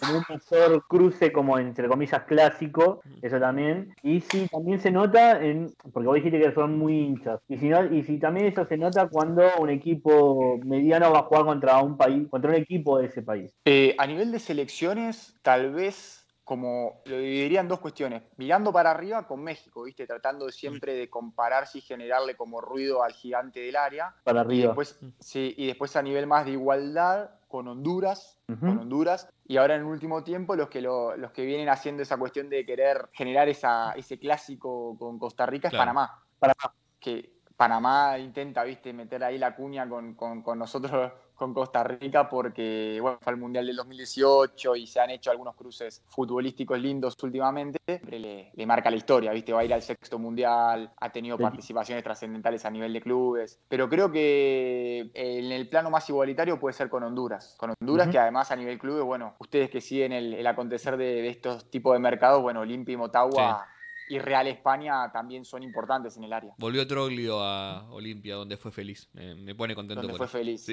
[0.01, 3.95] como un mayor cruce como entre comillas clásico, eso también.
[4.03, 7.69] Y si también se nota en, porque vos dijiste que son muy hinchas, y si,
[7.69, 11.83] no, y si también eso se nota cuando un equipo mediano va a jugar contra
[11.83, 13.53] un país, contra un equipo de ese país.
[13.65, 16.18] Eh, a nivel de selecciones, tal vez
[16.49, 18.23] como lo dividiría en dos cuestiones.
[18.39, 20.07] Mirando para arriba con México, ¿viste?
[20.07, 24.15] Tratando siempre de compararse y generarle como ruido al gigante del área.
[24.25, 24.67] Para Y arriba.
[24.69, 29.29] después, sí, y después a nivel más de igualdad con Honduras, con Honduras.
[29.47, 32.49] Y ahora en el último tiempo los que, lo- los que vienen haciendo esa cuestión
[32.49, 35.83] de querer generar esa, ese clásico con Costa Rica es Claro.
[35.83, 36.25] Panamá.
[36.39, 36.75] Panamá.
[36.99, 42.99] Que Panamá intenta, viste, meter ahí la cuña con, con nosotros con Costa Rica porque
[43.01, 47.79] bueno, fue el Mundial del 2018 y se han hecho algunos cruces futbolísticos lindos últimamente.
[47.87, 49.53] Siempre le, marca la historia, ¿viste?
[49.53, 53.89] Va a ir al sexto Mundial, ha tenido participaciones trascendentales a nivel de clubes, pero
[53.89, 57.55] creo que en el plano más igualitario puede ser con Honduras.
[57.57, 61.71] Con Honduras, que además a nivel clubes, bueno, ustedes que siguen el, acontecer de, estos
[61.71, 63.69] tipos de mercados, bueno, Olimpia y Motagua
[64.09, 66.55] y Real España también son importantes en el área.
[66.59, 69.09] Volvió Troglio a Olimpia, donde fue feliz.
[69.13, 70.03] Me, pone contento.
[70.03, 70.67] Donde fue feliz.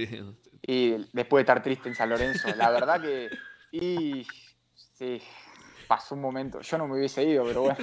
[0.61, 2.47] Y después de estar triste en San Lorenzo.
[2.55, 3.29] La verdad que.
[3.71, 4.25] Y.
[4.73, 5.21] Sí.
[5.87, 6.61] Pasó un momento.
[6.61, 7.77] Yo no me hubiese ido, pero bueno.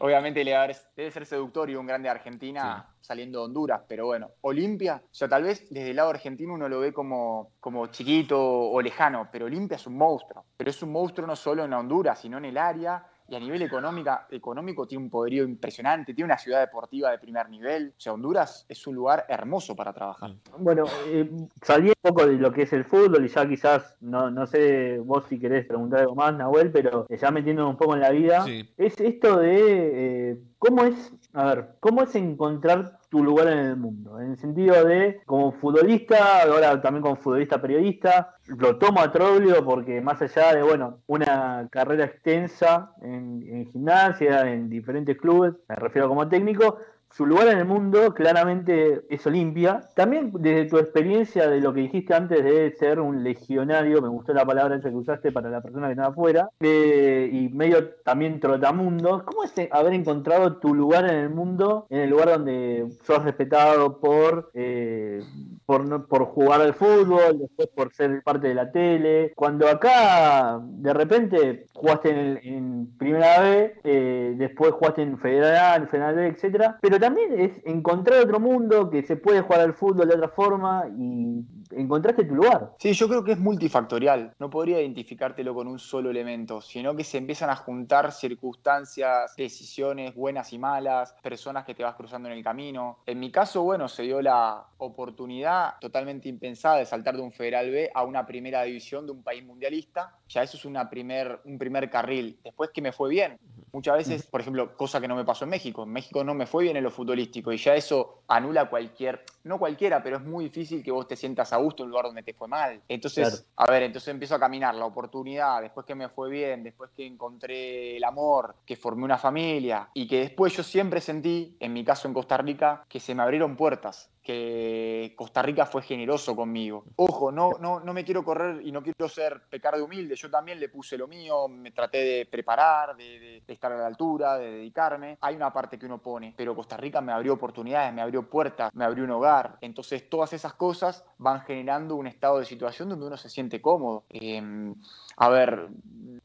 [0.00, 3.82] obviamente debe ser seductor y un grande de Argentina saliendo de Honduras.
[3.86, 5.00] Pero bueno, Olimpia.
[5.04, 8.80] O sea, tal vez desde el lado argentino uno lo ve como, como chiquito o
[8.82, 9.28] lejano.
[9.30, 10.46] Pero Olimpia es un monstruo.
[10.56, 13.62] Pero es un monstruo no solo en Honduras, sino en el área y a nivel
[13.62, 17.94] económica, económico tiene un poderío impresionante, tiene una ciudad deportiva de primer nivel.
[17.96, 20.32] O sea, Honduras es un lugar hermoso para trabajar.
[20.58, 21.30] Bueno, eh,
[21.62, 24.98] salí un poco de lo que es el fútbol y ya quizás, no, no sé
[24.98, 28.44] vos si querés preguntar algo más, Nahuel, pero ya metiendo un poco en la vida,
[28.76, 33.76] es esto de eh, cómo es, a ver, cómo es encontrar tu lugar en el
[33.76, 34.18] mundo.
[34.18, 39.62] En el sentido de, como futbolista, ahora también como futbolista periodista, lo tomo a Troglio
[39.62, 45.76] porque más allá de, bueno, una carrera extensa en, en gimnasia, en diferentes clubes, me
[45.76, 46.78] refiero como técnico,
[47.16, 49.88] su lugar en el mundo claramente es Olimpia.
[49.94, 54.34] También desde tu experiencia de lo que dijiste antes de ser un legionario, me gustó
[54.34, 59.24] la palabra esa que usaste para la persona que estaba afuera, y medio también trotamundo,
[59.24, 64.00] ¿cómo es haber encontrado tu lugar en el mundo, en el lugar donde sos respetado
[64.00, 65.22] por, eh,
[65.66, 69.32] por, por jugar al fútbol, después por ser parte de la tele?
[69.34, 75.88] Cuando acá de repente jugaste en, en Primera B, eh, después jugaste en Federal, en
[75.88, 80.08] Federal B, etcétera, pero también es encontrar otro mundo que se puede jugar al fútbol
[80.08, 81.44] de otra forma y
[81.76, 82.74] encontraste tu lugar.
[82.78, 84.34] Sí, yo creo que es multifactorial.
[84.38, 90.14] No podría identificártelo con un solo elemento, sino que se empiezan a juntar circunstancias, decisiones
[90.14, 92.98] buenas y malas, personas que te vas cruzando en el camino.
[93.06, 97.70] En mi caso, bueno, se dio la oportunidad totalmente impensada de saltar de un Federal
[97.70, 100.14] B a una primera división de un país mundialista.
[100.28, 102.38] Ya eso es una primer, un primer carril.
[102.42, 103.38] Después que me fue bien.
[103.74, 105.82] Muchas veces, por ejemplo, cosa que no me pasó en México.
[105.82, 109.58] En México no me fue bien en lo futbolístico y ya eso anula cualquier, no
[109.58, 112.22] cualquiera, pero es muy difícil que vos te sientas a gusto en un lugar donde
[112.22, 112.80] te fue mal.
[112.86, 116.92] Entonces, a ver, entonces empiezo a caminar la oportunidad, después que me fue bien, después
[116.96, 121.72] que encontré el amor, que formé una familia y que después yo siempre sentí, en
[121.72, 126.34] mi caso en Costa Rica, que se me abrieron puertas que Costa Rica fue generoso
[126.34, 126.86] conmigo.
[126.96, 130.30] Ojo, no, no, no me quiero correr y no quiero ser pecar de humilde, yo
[130.30, 134.50] también le puse lo mío, me traté de preparar, de, estar a la altura, de
[134.50, 135.18] dedicarme.
[135.20, 138.74] Hay una parte que uno pone, pero Costa Rica me abrió oportunidades, me abrió puertas,
[138.74, 139.58] me abrió un hogar.
[139.60, 144.04] Entonces todas esas cosas van generando un estado de situación donde uno se siente cómodo.
[144.08, 144.74] Em,
[145.18, 145.68] a ver,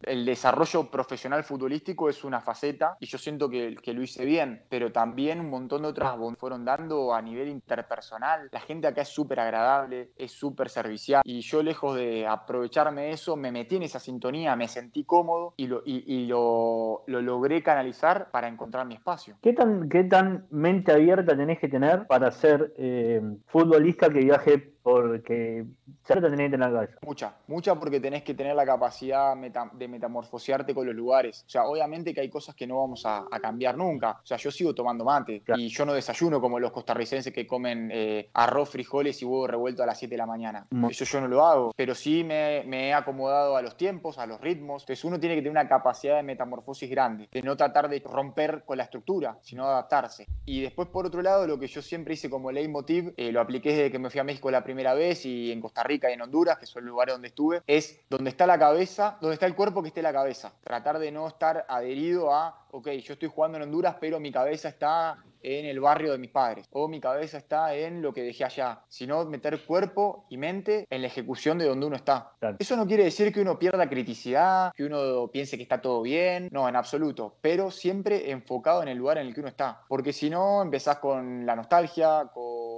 [0.04, 4.64] el desarrollo profesional futbolístico es una faceta y yo siento que, que, lo hice bien,
[4.70, 7.50] pero también un montón de otras fueron dando a nivel
[7.90, 8.50] interpersonal.
[8.52, 13.12] La gente acá es súper agradable, es súper servicial y yo lejos de aprovecharme de
[13.12, 17.64] eso, me metí en esa sintonía, me sentí cómodo y lo, y, lo, lo, logré
[17.64, 19.36] canalizar para encontrar mi espacio.
[19.42, 24.74] ¿Qué tan, qué tan mente abierta tenés que tener para ser eh, futbolista que viaje
[24.82, 25.66] porque
[26.06, 26.98] te tenés que tener la cabeza.
[27.02, 31.44] Mucha, mucha porque tenés que tener la capacidad de metamorfosearte con los lugares.
[31.48, 34.20] O sea, obviamente que hay cosas que no vamos a, cambiar nunca.
[34.22, 37.90] O sea, yo sigo tomando mate y yo no desayuno como los costarricenses que comen
[37.92, 40.68] eh, arroz, frijoles y huevo revuelto a las 7 de la mañana.
[40.90, 44.42] Eso yo no lo hago, pero sí me, he acomodado a los tiempos, a los
[44.42, 44.84] ritmos.
[44.84, 48.64] Entonces uno tiene que tener una capacidad de metamorfosis grande, de no tratar de romper
[48.66, 50.28] con la estructura, sino adaptarse.
[50.46, 53.70] Y después, por otro lado, lo que yo siempre hice como leitmotiv, eh, lo apliqué
[53.70, 56.22] desde que me fui a México la primera vez y en Costa Rica y en
[56.22, 59.82] Honduras, que son lugares donde estuve, es donde está la cabeza, donde está el cuerpo,
[59.82, 60.54] que esté la cabeza.
[60.64, 64.70] Tratar de no estar adherido a, ok, yo estoy jugando en Honduras, pero mi cabeza
[64.70, 68.44] está en el barrio de mis padres o mi cabeza está en lo que dejé
[68.44, 72.34] allá, sino meter cuerpo y mente en la ejecución de donde uno está.
[72.60, 76.50] Eso no quiere decir que uno pierda criticidad, que uno piense que está todo bien,
[76.52, 80.14] no, en absoluto, pero siempre enfocado en el lugar en el que uno está, porque
[80.14, 82.69] si no empezás con la nostalgia, con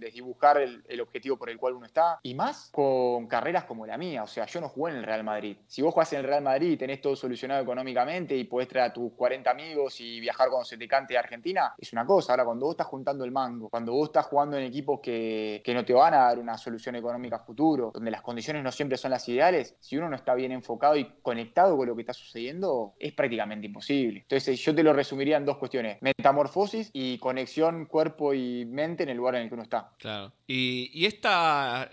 [0.00, 3.96] desdibujar el, el, objetivo por el cual uno está, y más con carreras como la
[3.96, 4.22] mía.
[4.22, 5.56] O sea, yo no jugué en el Real Madrid.
[5.66, 8.90] Si vos jugás en el Real Madrid y tenés todo solucionado económicamente y podés traer
[8.90, 12.32] a tus 40 amigos y viajar cuando se te cante a Argentina, es una cosa.
[12.32, 15.74] Ahora, cuando vos estás juntando el mango, cuando vos estás jugando en equipos que, que
[15.74, 18.96] no te van a dar una solución económica a futuro, donde las condiciones no siempre
[18.98, 22.12] son las ideales, si uno no está bien enfocado y conectado con lo que está
[22.12, 24.20] sucediendo, es prácticamente imposible.
[24.20, 29.10] Entonces, yo te lo resumiría en dos cuestiones: metamorfosis y conexión cuerpo y mente en
[29.10, 29.89] el lugar en el que uno está.
[29.98, 30.32] Claro.
[30.46, 31.90] Y, y esta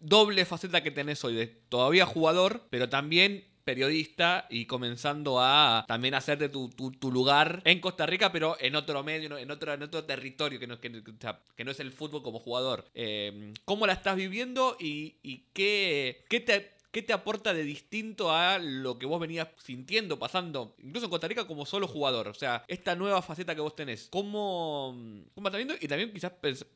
[0.00, 6.14] doble faceta que tenés hoy de todavía jugador, pero también periodista y comenzando a también
[6.14, 10.04] hacerte tu, tu, lugar en Costa Rica, pero en otro medio, en otro, en otro
[10.04, 12.84] territorio que no, que no es el fútbol como jugador.
[12.94, 18.30] Eh, ¿Cómo la estás viviendo y, y qué, qué te ¿Qué te aporta de distinto
[18.32, 22.28] a lo que vos venías sintiendo, pasando, incluso en Costa Rica como solo jugador?
[22.28, 24.94] O sea, esta nueva faceta que vos tenés, ¿cómo,
[25.34, 25.74] cómo estás viendo?
[25.80, 26.32] Y también quizás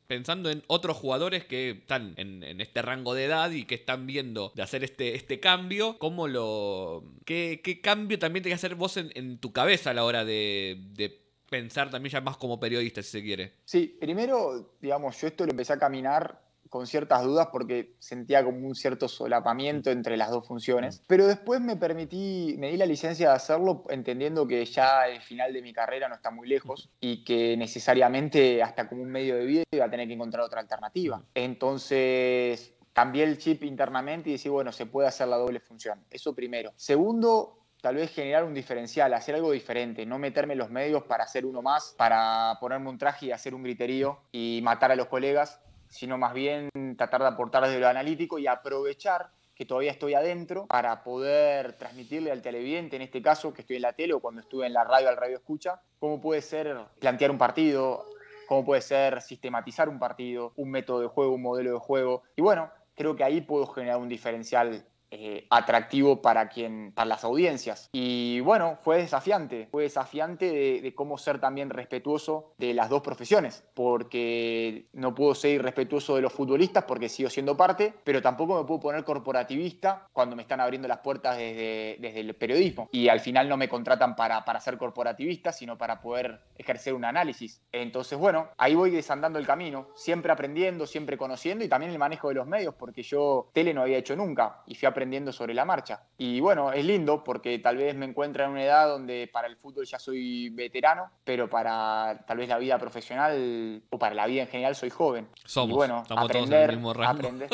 [0.07, 4.51] pensando en otros jugadores que están en, este rango de edad y que están viendo
[4.55, 7.03] de hacer este, este cambio, ¿cómo lo...
[7.25, 11.21] ¿Qué, cambio también tenés que hacer vos en, tu cabeza a la hora de, de
[11.49, 13.53] pensar también ya más como periodista, si se quiere?
[13.65, 18.65] Sí, primero, digamos, yo esto lo empecé a caminar con ciertas dudas porque sentía como
[18.65, 21.03] un cierto solapamiento entre las dos funciones.
[21.05, 25.51] Pero después me permití, me di la licencia de hacerlo entendiendo que ya el final
[25.51, 29.45] de mi carrera no está muy lejos y que necesariamente hasta como un medio de
[29.45, 31.21] vida iba a tener que encontrar otra alternativa.
[31.35, 36.05] Entonces cambié el chip internamente y decir, bueno, se puede hacer la doble función.
[36.09, 36.71] Eso primero.
[36.77, 41.25] Segundo, tal vez generar un diferencial, hacer algo diferente, no meterme en los medios para
[41.25, 45.07] hacer uno más, para ponerme un traje y hacer un griterío y matar a los
[45.07, 45.59] colegas,
[45.91, 50.65] sino más bien tratar de aportar desde lo analítico y aprovechar que todavía estoy adentro
[50.65, 54.41] para poder transmitirle al televidente, en este caso que estoy en la tele o cuando
[54.41, 58.05] estuve en la radio al radio escucha, cómo puede ser plantear un partido,
[58.47, 62.23] cómo puede ser sistematizar un partido, un método de juego, un modelo de juego.
[62.35, 64.83] Y bueno, creo que ahí puedo generar un diferencial
[65.13, 67.89] eh, atractivo para quien para las audiencias.
[67.91, 73.61] Y bueno fue desafiante fue desafiante de, cómo ser también respetuoso de las dos profesiones
[73.73, 78.65] porque no puedo ser irrespetuoso de los futbolistas porque sigo siendo parte pero tampoco me
[78.65, 82.87] puedo poner corporativista cuando me están abriendo las puertas desde, desde el periodismo.
[82.93, 87.03] Y al final no me contratan para, para ser corporativista sino para poder ejercer un
[87.03, 87.61] análisis.
[87.73, 92.29] Entonces bueno ahí voy desandando el camino siempre aprendiendo siempre conociendo y también el manejo
[92.29, 95.55] de los medios porque yo tele no había hecho nunca y fui aprendiendo aprendiendo sobre
[95.55, 96.03] la marcha.
[96.15, 99.57] Y bueno, es lindo porque tal vez me encuentro en una edad donde para el
[99.57, 104.43] fútbol ya soy veterano, pero para tal vez la vida profesional o para la vida
[104.43, 105.27] en general soy joven.
[105.43, 107.49] Somos, y bueno, aprender, aprender,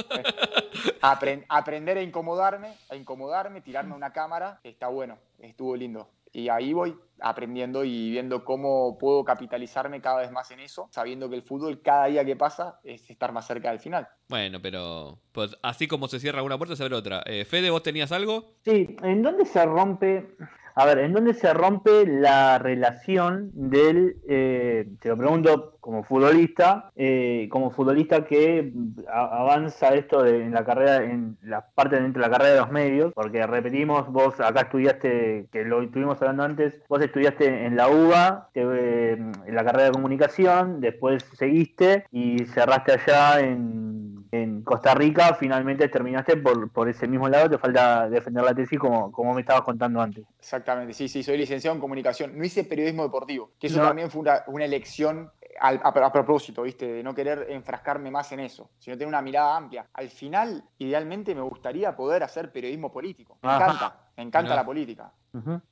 [1.47, 6.09] aprender a incomodarme, a incomodarme, tirarme una cámara, está bueno, estuvo lindo.
[6.37, 11.27] Y ahí voy aprendiendo y viendo cómo puedo capitalizarme cada vez más en eso, sabiendo
[11.31, 14.07] que el fútbol cada día que pasa es estar más cerca del final.
[14.29, 17.23] Bueno, pero pues, así como se cierra una puerta, se abre otra.
[17.25, 18.53] Eh, Fede, ¿vos tenías algo?
[18.63, 20.37] Sí, ¿en dónde se rompe
[20.79, 26.91] a ver, ¿en dónde se rompe la relación del, eh, te lo pregunto como futbolista,
[26.95, 28.71] eh, como futbolista que
[29.11, 32.69] avanza esto de, en la carrera, en la parte dentro de la carrera de los
[32.69, 37.89] medios, porque repetimos, vos acá estudiaste, que lo estuvimos hablando antes, vos estudiaste en la
[37.89, 39.17] UBA, eh,
[39.47, 45.87] en la carrera de comunicación, después seguiste y cerraste allá en en Costa Rica finalmente
[45.87, 49.63] terminaste por, por ese mismo lado, te falta defender la tesis como, como me estabas
[49.63, 50.25] contando antes.
[50.39, 54.21] Exactamente, sí, sí, soy licenciado en comunicación, no hice periodismo deportivo, que eso también fue
[54.47, 56.87] una, elección a, propósito, ¿viste?
[56.87, 59.87] De no querer enfrascarme más en eso, sino tener una mirada amplia.
[59.93, 63.37] Al final, idealmente me gustaría poder hacer periodismo político.
[63.41, 65.11] Me encanta, me encanta la política.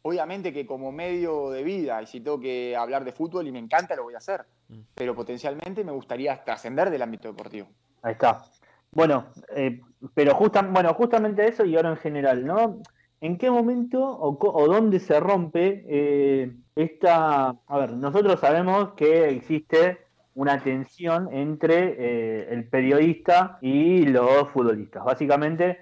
[0.03, 3.59] Obviamente que como medio de vida, y si tengo que hablar de fútbol y me
[3.59, 4.45] encanta, lo voy a hacer.
[4.69, 4.79] Mm.
[4.93, 7.67] Pero potencialmente me gustaría trascender del ámbito deportivo.
[8.05, 8.43] Ahí está.
[8.91, 9.25] Bueno,
[9.55, 9.81] eh,
[10.13, 10.37] pero
[10.69, 12.81] bueno, justamente eso y ahora en general, ¿no?
[13.19, 17.55] ¿En qué momento o, dónde se rompe eh, esta...
[17.65, 25.03] A ver, nosotros sabemos que existe una tensión entre eh, el periodista y los futbolistas.
[25.03, 25.79] Básicamente,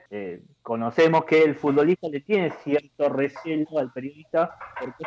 [0.62, 5.04] conocemos que el futbolista le tiene cierto recelo al periodista porque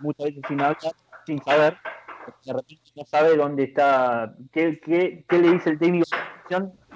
[0.00, 0.78] muchas veces sin hablar,
[1.26, 1.76] sin saber,
[2.44, 6.06] de repente no sabe dónde está, qué, qué, qué le dice el técnico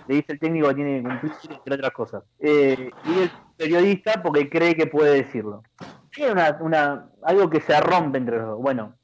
[0.08, 2.24] le dice el técnico que tiene que cumplir, entre otras cosas.
[2.38, 5.62] Eh, y el periodista porque cree que puede decirlo.
[6.16, 8.58] Hay una, algo que se rompe entre los dos.
[8.58, 8.94] Bueno,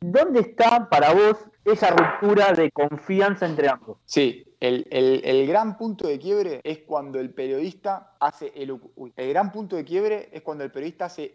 [0.00, 3.98] ¿dónde está para vos esa ruptura de confianza entre ambos?
[4.04, 8.80] Sí, el, el, gran punto de quiebre es cuando el periodista hace el,
[9.16, 11.32] el gran punto de quiebre es cuando el periodista hace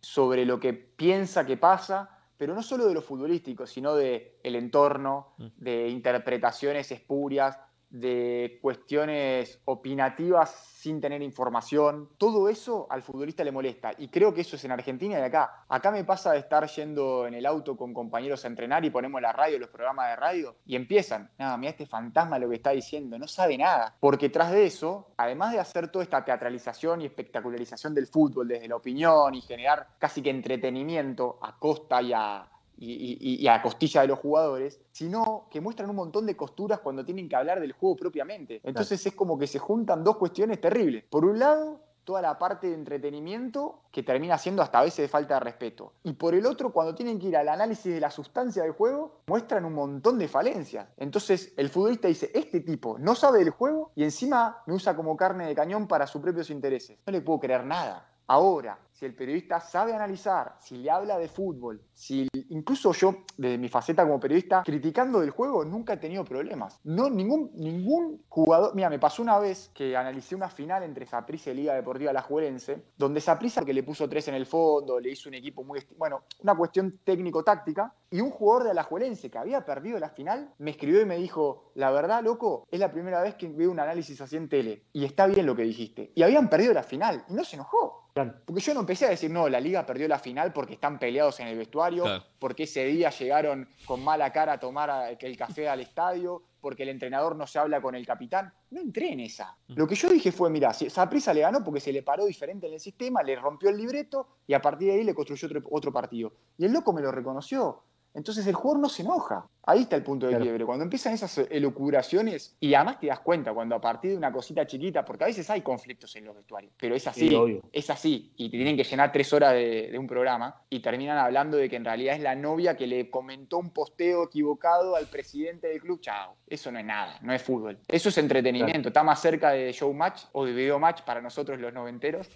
[0.00, 4.54] sobre lo que piensa que pasa pero no solo de lo futbolístico, sino de el
[4.56, 5.46] entorno, Mm.
[5.56, 7.58] de interpretaciones espurias,
[7.90, 12.10] de cuestiones opinativas sin tener información.
[12.18, 13.92] Todo eso al futbolista le molesta.
[13.98, 15.64] Y creo que eso es en Argentina y acá.
[15.68, 19.20] Acá me pasa de estar yendo en el auto con compañeros a entrenar y ponemos
[19.20, 21.30] la radio, los programas de radio, y empiezan.
[21.38, 23.96] Nada, mira este fantasma lo que está diciendo, no sabe nada.
[24.00, 28.68] Porque tras de eso, además de hacer toda esta teatralización y espectacularización del fútbol desde
[28.68, 32.48] la opinión y generar casi que entretenimiento a costa y a,
[32.78, 36.80] y, y- y a costilla de los jugadores, sino que muestran un montón de costuras
[36.80, 38.60] cuando tienen que hablar del juego propiamente.
[38.64, 41.04] Entonces es como que se juntan dos cuestiones terribles.
[41.10, 45.08] Por un lado, toda la parte de entretenimiento que termina siendo hasta a veces de
[45.08, 45.92] falta de respeto.
[46.04, 49.20] Y por el otro, cuando tienen que ir al análisis de la sustancia del juego,
[49.26, 50.88] muestran un montón de falencias.
[50.96, 55.16] Entonces el futbolista dice, este tipo no sabe del juego y encima me usa como
[55.16, 56.98] carne de cañón para sus propios intereses.
[57.06, 58.08] No le puedo creer nada.
[58.26, 63.56] Ahora, si el periodista sabe analizar, si le habla de fútbol, si incluso yo, desde
[63.56, 66.80] mi faceta como periodista, criticando del juego, nunca he tenido problemas.
[66.82, 68.74] No, ningún, ningún jugador.
[68.74, 72.86] Mira, me pasó una vez que analicé una final entre Saprissa y Liga Deportiva Alajuelense,
[72.96, 75.78] donde Saprissa, que le puso tres en el fondo, le hizo un equipo muy.
[75.96, 80.72] Bueno, una cuestión técnico-táctica, y un jugador de Alajuelense que había perdido la final me
[80.72, 84.20] escribió y me dijo: La verdad, loco, es la primera vez que veo un análisis
[84.20, 86.10] así en tele, y está bien lo que dijiste.
[86.16, 88.08] Y habían perdido la final, y no se enojó.
[88.44, 91.38] Porque yo no empecé a decir, no, la liga perdió la final porque están peleados
[91.40, 92.24] en el vestuario, Claro.
[92.38, 96.88] porque ese día llegaron con mala cara a tomar el café al estadio, porque el
[96.88, 98.50] entrenador no se habla con el capitán.
[98.70, 99.54] No entré en esa.
[99.68, 102.72] Lo que yo dije fue, mira, Saprisa le ganó porque se le paró diferente en
[102.72, 105.92] el sistema, le rompió el libreto y a partir de ahí le construyó otro, otro
[105.92, 106.32] partido.
[106.56, 107.82] Y el loco me lo reconoció.
[108.14, 109.46] Entonces el jugador no se enoja.
[109.64, 110.44] Ahí está el punto de Claro.
[110.44, 110.64] quiebre.
[110.64, 114.66] Cuando empiezan esas elucubraciones, y además te das cuenta cuando a partir de una cosita
[114.66, 118.32] chiquita, porque a veces hay conflictos en los vestuarios, pero es así, Sí, es así,
[118.36, 121.68] y te tienen que llenar tres horas de, de un programa, y terminan hablando de
[121.68, 125.80] que en realidad es la novia que le comentó un posteo equivocado al presidente del
[125.80, 126.00] club.
[126.00, 127.78] Chao, eso no es nada, no es fútbol.
[127.86, 131.72] Eso es entretenimiento, está más cerca de showmatch o de video match para nosotros los
[131.74, 132.28] noventeros,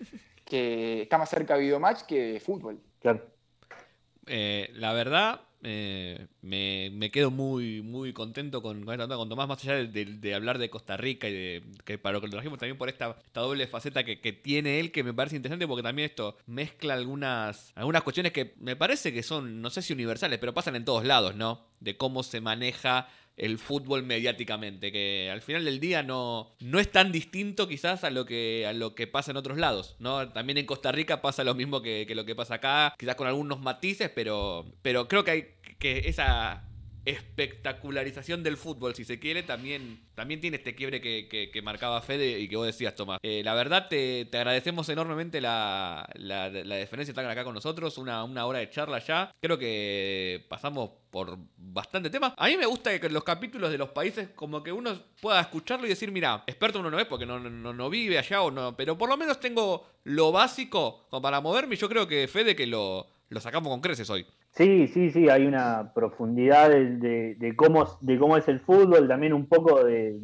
[0.45, 2.79] que está más cerca de video match que de fútbol.
[3.01, 3.25] Claro.
[4.27, 9.29] Eh, la verdad, eh, me, me quedo muy, muy contento con, con esta nota, con
[9.29, 12.27] Tomás, más allá de, de- hablar de Costa Rica y de que para lo que
[12.27, 15.37] lo trajimos también por esta, esta doble faceta que, que tiene él, que me parece
[15.37, 19.83] interesante porque también esto mezcla algunas, algunas cuestiones que me parece que son, no sé
[19.83, 21.67] si universales, pero pasan en todos lados, ¿no?
[21.81, 26.91] De cómo se maneja el fútbol mediáticamente, que al final del día no, no es
[26.93, 30.29] tan distinto quizás a lo que a lo que pasa en otros lados, ¿no?
[30.33, 33.27] También en Costa Rica pasa lo mismo que, que lo que pasa acá, quizás con
[33.27, 35.45] algunos matices, pero, pero creo que hay
[35.79, 36.69] que esa
[37.05, 42.39] espectacularización del fútbol, si se quiere, también, también tiene este quiebre que, que- marcaba Fede
[42.39, 43.19] y que vos decías, Tomás.
[43.23, 47.55] Eh, la verdad, te, te agradecemos enormemente la, la, la deferencia de estar acá con
[47.55, 49.31] nosotros, una, una hora de charla ya.
[49.41, 52.35] Creo que pasamos por bastante tema.
[52.39, 54.91] A mí me gusta que los capítulos de los países, como que uno
[55.21, 58.41] pueda escucharlo y decir, mira, experto uno no es porque no, no, no vive allá
[58.43, 62.09] o no, pero por lo menos tengo lo básico como para moverme y yo creo
[62.09, 64.27] que Fede que lo, lo sacamos con creces hoy.
[64.57, 69.35] Sí, sí, sí, hay una profundidad de, de- cómo, de cómo es el fútbol, también
[69.35, 70.19] un poco de,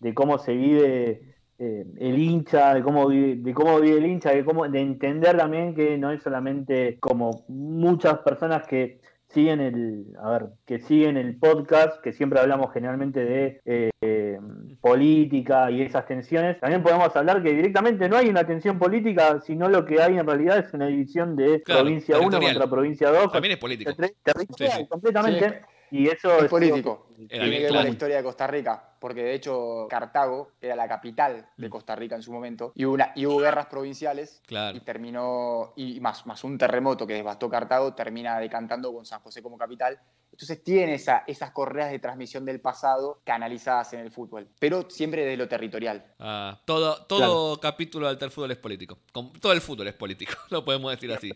[0.00, 4.32] de- cómo se vive eh, el hincha, de cómo vive, de cómo vive el hincha,
[4.32, 9.00] de entender también que no es solamente como muchas personas que
[9.34, 14.38] siguen el, a ver, que siguen el podcast, que siempre hablamos generalmente de eh, eh,
[14.80, 16.58] política y esas tensiones.
[16.60, 20.26] También podemos hablar que directamente no hay una tensión política, sino lo que hay en
[20.26, 22.54] realidad es una división de Claro, provincia 1 territorial.
[22.54, 23.90] contra provincia 2, También es político.
[23.92, 24.86] Terri- territorial, Sí, sí.
[24.88, 25.60] completamente.
[25.90, 27.06] Y eso Es político.
[27.28, 30.74] Tiene bien que ver con la historia de Costa Rica, porque de hecho Cartago era
[30.74, 34.42] la capital de Costa Rica en su momento, y hubo, una- y hubo guerras provinciales,
[34.46, 34.76] Claro.
[34.76, 39.42] y terminó, y más, más un terremoto que devastó Cartago, termina decantando con San José
[39.42, 39.98] como capital.
[40.32, 45.24] Entonces tiene esa, esas correas de transmisión del pasado canalizadas en el fútbol, pero siempre
[45.24, 46.04] de lo territorial.
[46.18, 48.98] Ah, todo todo capítulo de Alter Fútbol es político.
[49.40, 51.32] Todo el fútbol es político, lo podemos decir así.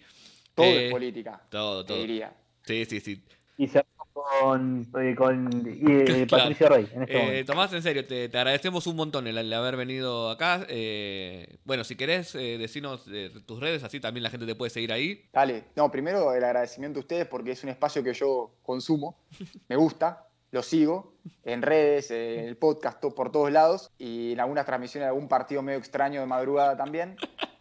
[0.54, 1.98] Todo Eh, es política, Todo, te todo.
[2.00, 2.32] diría.
[2.64, 3.24] Sí, sí, sí.
[3.56, 3.68] Y
[4.40, 6.44] con, eh, con y, eh, Claro.
[6.44, 7.44] Patricia Rey en este Eh.
[7.44, 10.66] Tomás, en serio, te, te agradecemos un montón el, el haber venido acá.
[10.68, 14.70] Eh, bueno, si querés eh, decirnos eh, tus redes, así también la gente te puede
[14.70, 15.24] seguir ahí.
[15.32, 19.18] Dale, no, primero el agradecimiento a ustedes porque es un espacio que yo consumo,
[19.68, 21.14] me gusta, lo sigo
[21.44, 25.62] en redes, en el podcast, por todos lados y en algunas transmisiones de algún partido
[25.62, 27.16] medio extraño de madrugada también.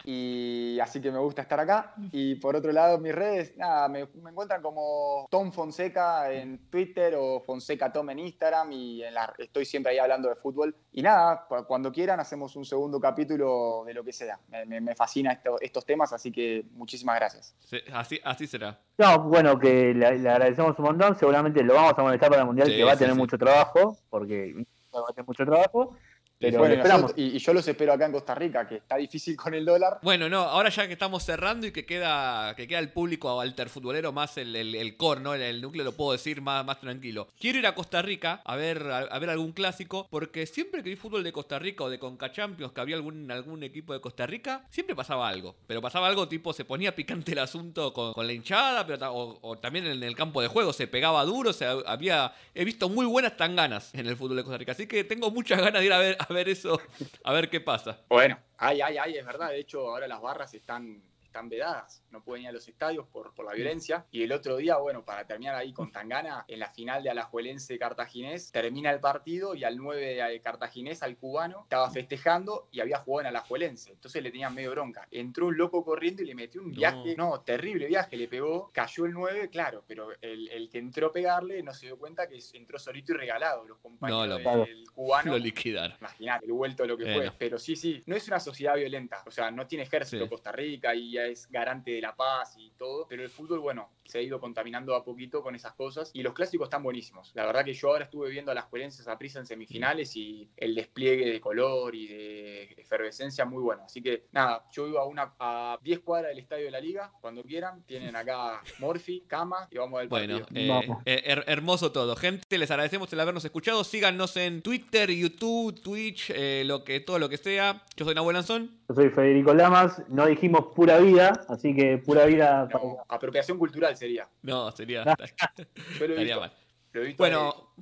[0.10, 1.94] Y así que me gusta estar acá.
[2.14, 7.14] Y por otro lado, mis redes, nada, me, me encuentran como Tom Fonseca en Twitter
[7.18, 8.72] o Fonseca Tom en Instagram.
[8.72, 10.74] Y en la, estoy siempre ahí hablando de fútbol.
[10.94, 14.40] Y nada, cuando quieran hacemos un segundo capítulo de lo que sea.
[14.48, 17.54] Me, me, me fascina esto, estos temas, así que muchísimas gracias.
[17.60, 18.80] Sí, así, así será.
[18.98, 21.18] No, bueno, que le, le, agradecemos un montón.
[21.18, 23.38] Seguramente lo vamos a molestar para el Mundial, sí, que va a tener sí, mucho
[23.38, 24.54] trabajo, porque
[24.96, 25.98] va a tener mucho trabajo.
[26.40, 27.14] Pero bueno, esperamos.
[27.16, 30.00] Y, y, yo los espero acá en Costa Rica, que está difícil con el dólar.
[30.04, 34.12] Bueno, no, ahora ya que estamos cerrando y que queda, que queda el público alterfutbolero
[34.12, 35.34] más el, el, el core, ¿no?
[35.34, 37.28] El, el, núcleo lo puedo decir más, más tranquilo.
[37.40, 40.90] Quiero ir a Costa Rica a ver, a, a, ver algún clásico, porque siempre que
[40.90, 44.02] vi fútbol de Costa Rica o de Conca Champions, que había algún, algún equipo de
[44.02, 45.56] Costa Rica, siempre pasaba algo.
[45.66, 49.40] Pero pasaba algo tipo, se ponía picante el asunto con, con la hinchada, pero o,
[49.42, 52.90] o, también en el campo de juego, se pegaba duro, o sea, había, he visto
[52.90, 54.74] muy buenas tanganas en el fútbol de Costa Rica.
[54.74, 56.80] Así que tengo muchas ganas de ir a ver, a ver eso
[57.24, 58.02] a ver qué pasa.
[58.10, 59.50] Bueno, ay, ay, ay, es verdad.
[59.50, 61.02] De hecho, ahora las barras están,
[61.38, 62.04] están vedadas.
[62.10, 64.06] No pueden ir a los estadios por, por la violencia.
[64.12, 67.78] Y el otro día, bueno, para terminar ahí con Tangana, en la final de Alajuelense
[67.78, 72.98] Cartaginés, termina el partido y al 9 de Cartaginés, al cubano, estaba festejando y había
[72.98, 73.92] jugado en Alajuelense.
[73.92, 75.08] Entonces le tenían medio bronca.
[75.12, 78.72] Entró un loco corriendo y le metió un viaje, no, no terrible viaje, le pegó,
[78.74, 82.28] cayó el 9, claro, pero el, el, que entró a pegarle no se dio cuenta
[82.28, 83.66] que entró solito y regalado.
[83.66, 85.34] Los compañeros no, lo, del cubano.
[85.34, 85.98] Lo liquidaron.
[86.00, 87.32] Imagínate, el vuelto lo que fue.
[87.38, 89.22] Pero sí, sí, no es una sociedad violenta.
[89.28, 90.30] O sea, no tiene ejército sí.
[90.30, 93.90] Costa Rica y ya es garante de la paz y todo, pero el fútbol, bueno,
[94.06, 97.32] se ha ido contaminando a poquito con esas cosas y los clásicos están buenísimos.
[97.36, 100.50] La verdad que yo ahora estuve viendo a las Juelenses a prisa en semifinales y
[100.56, 103.84] el despliegue de color y de efervescencia muy bueno.
[103.86, 107.12] Así que nada, yo iba a una a 10 cuadras del estadio de la liga,
[107.22, 110.62] cuando quieran, tienen acá Morphy, Cama y vamos al bueno, partido.
[110.62, 111.04] Eh, vamos.
[111.06, 112.16] Eh, her hermoso todo.
[112.16, 113.84] Gente, les agradecemos el habernos escuchado.
[113.84, 117.84] Síganos en Twitter, YouTube, Twitch, eh, lo que, todo lo que sea.
[117.96, 118.77] Yo soy Nahuel Anzón.
[118.90, 120.02] Yo soy Federico Lamas.
[120.08, 122.70] No dijimos pura vida, así que pura vida.
[122.74, 124.30] No, apropiación cultural sería.
[124.42, 125.04] No, sería.
[126.00, 126.54] Yo lo he visto, mal.
[126.94, 127.74] Lo he visto bueno,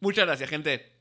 [0.00, 0.99] muchas gracias, gente.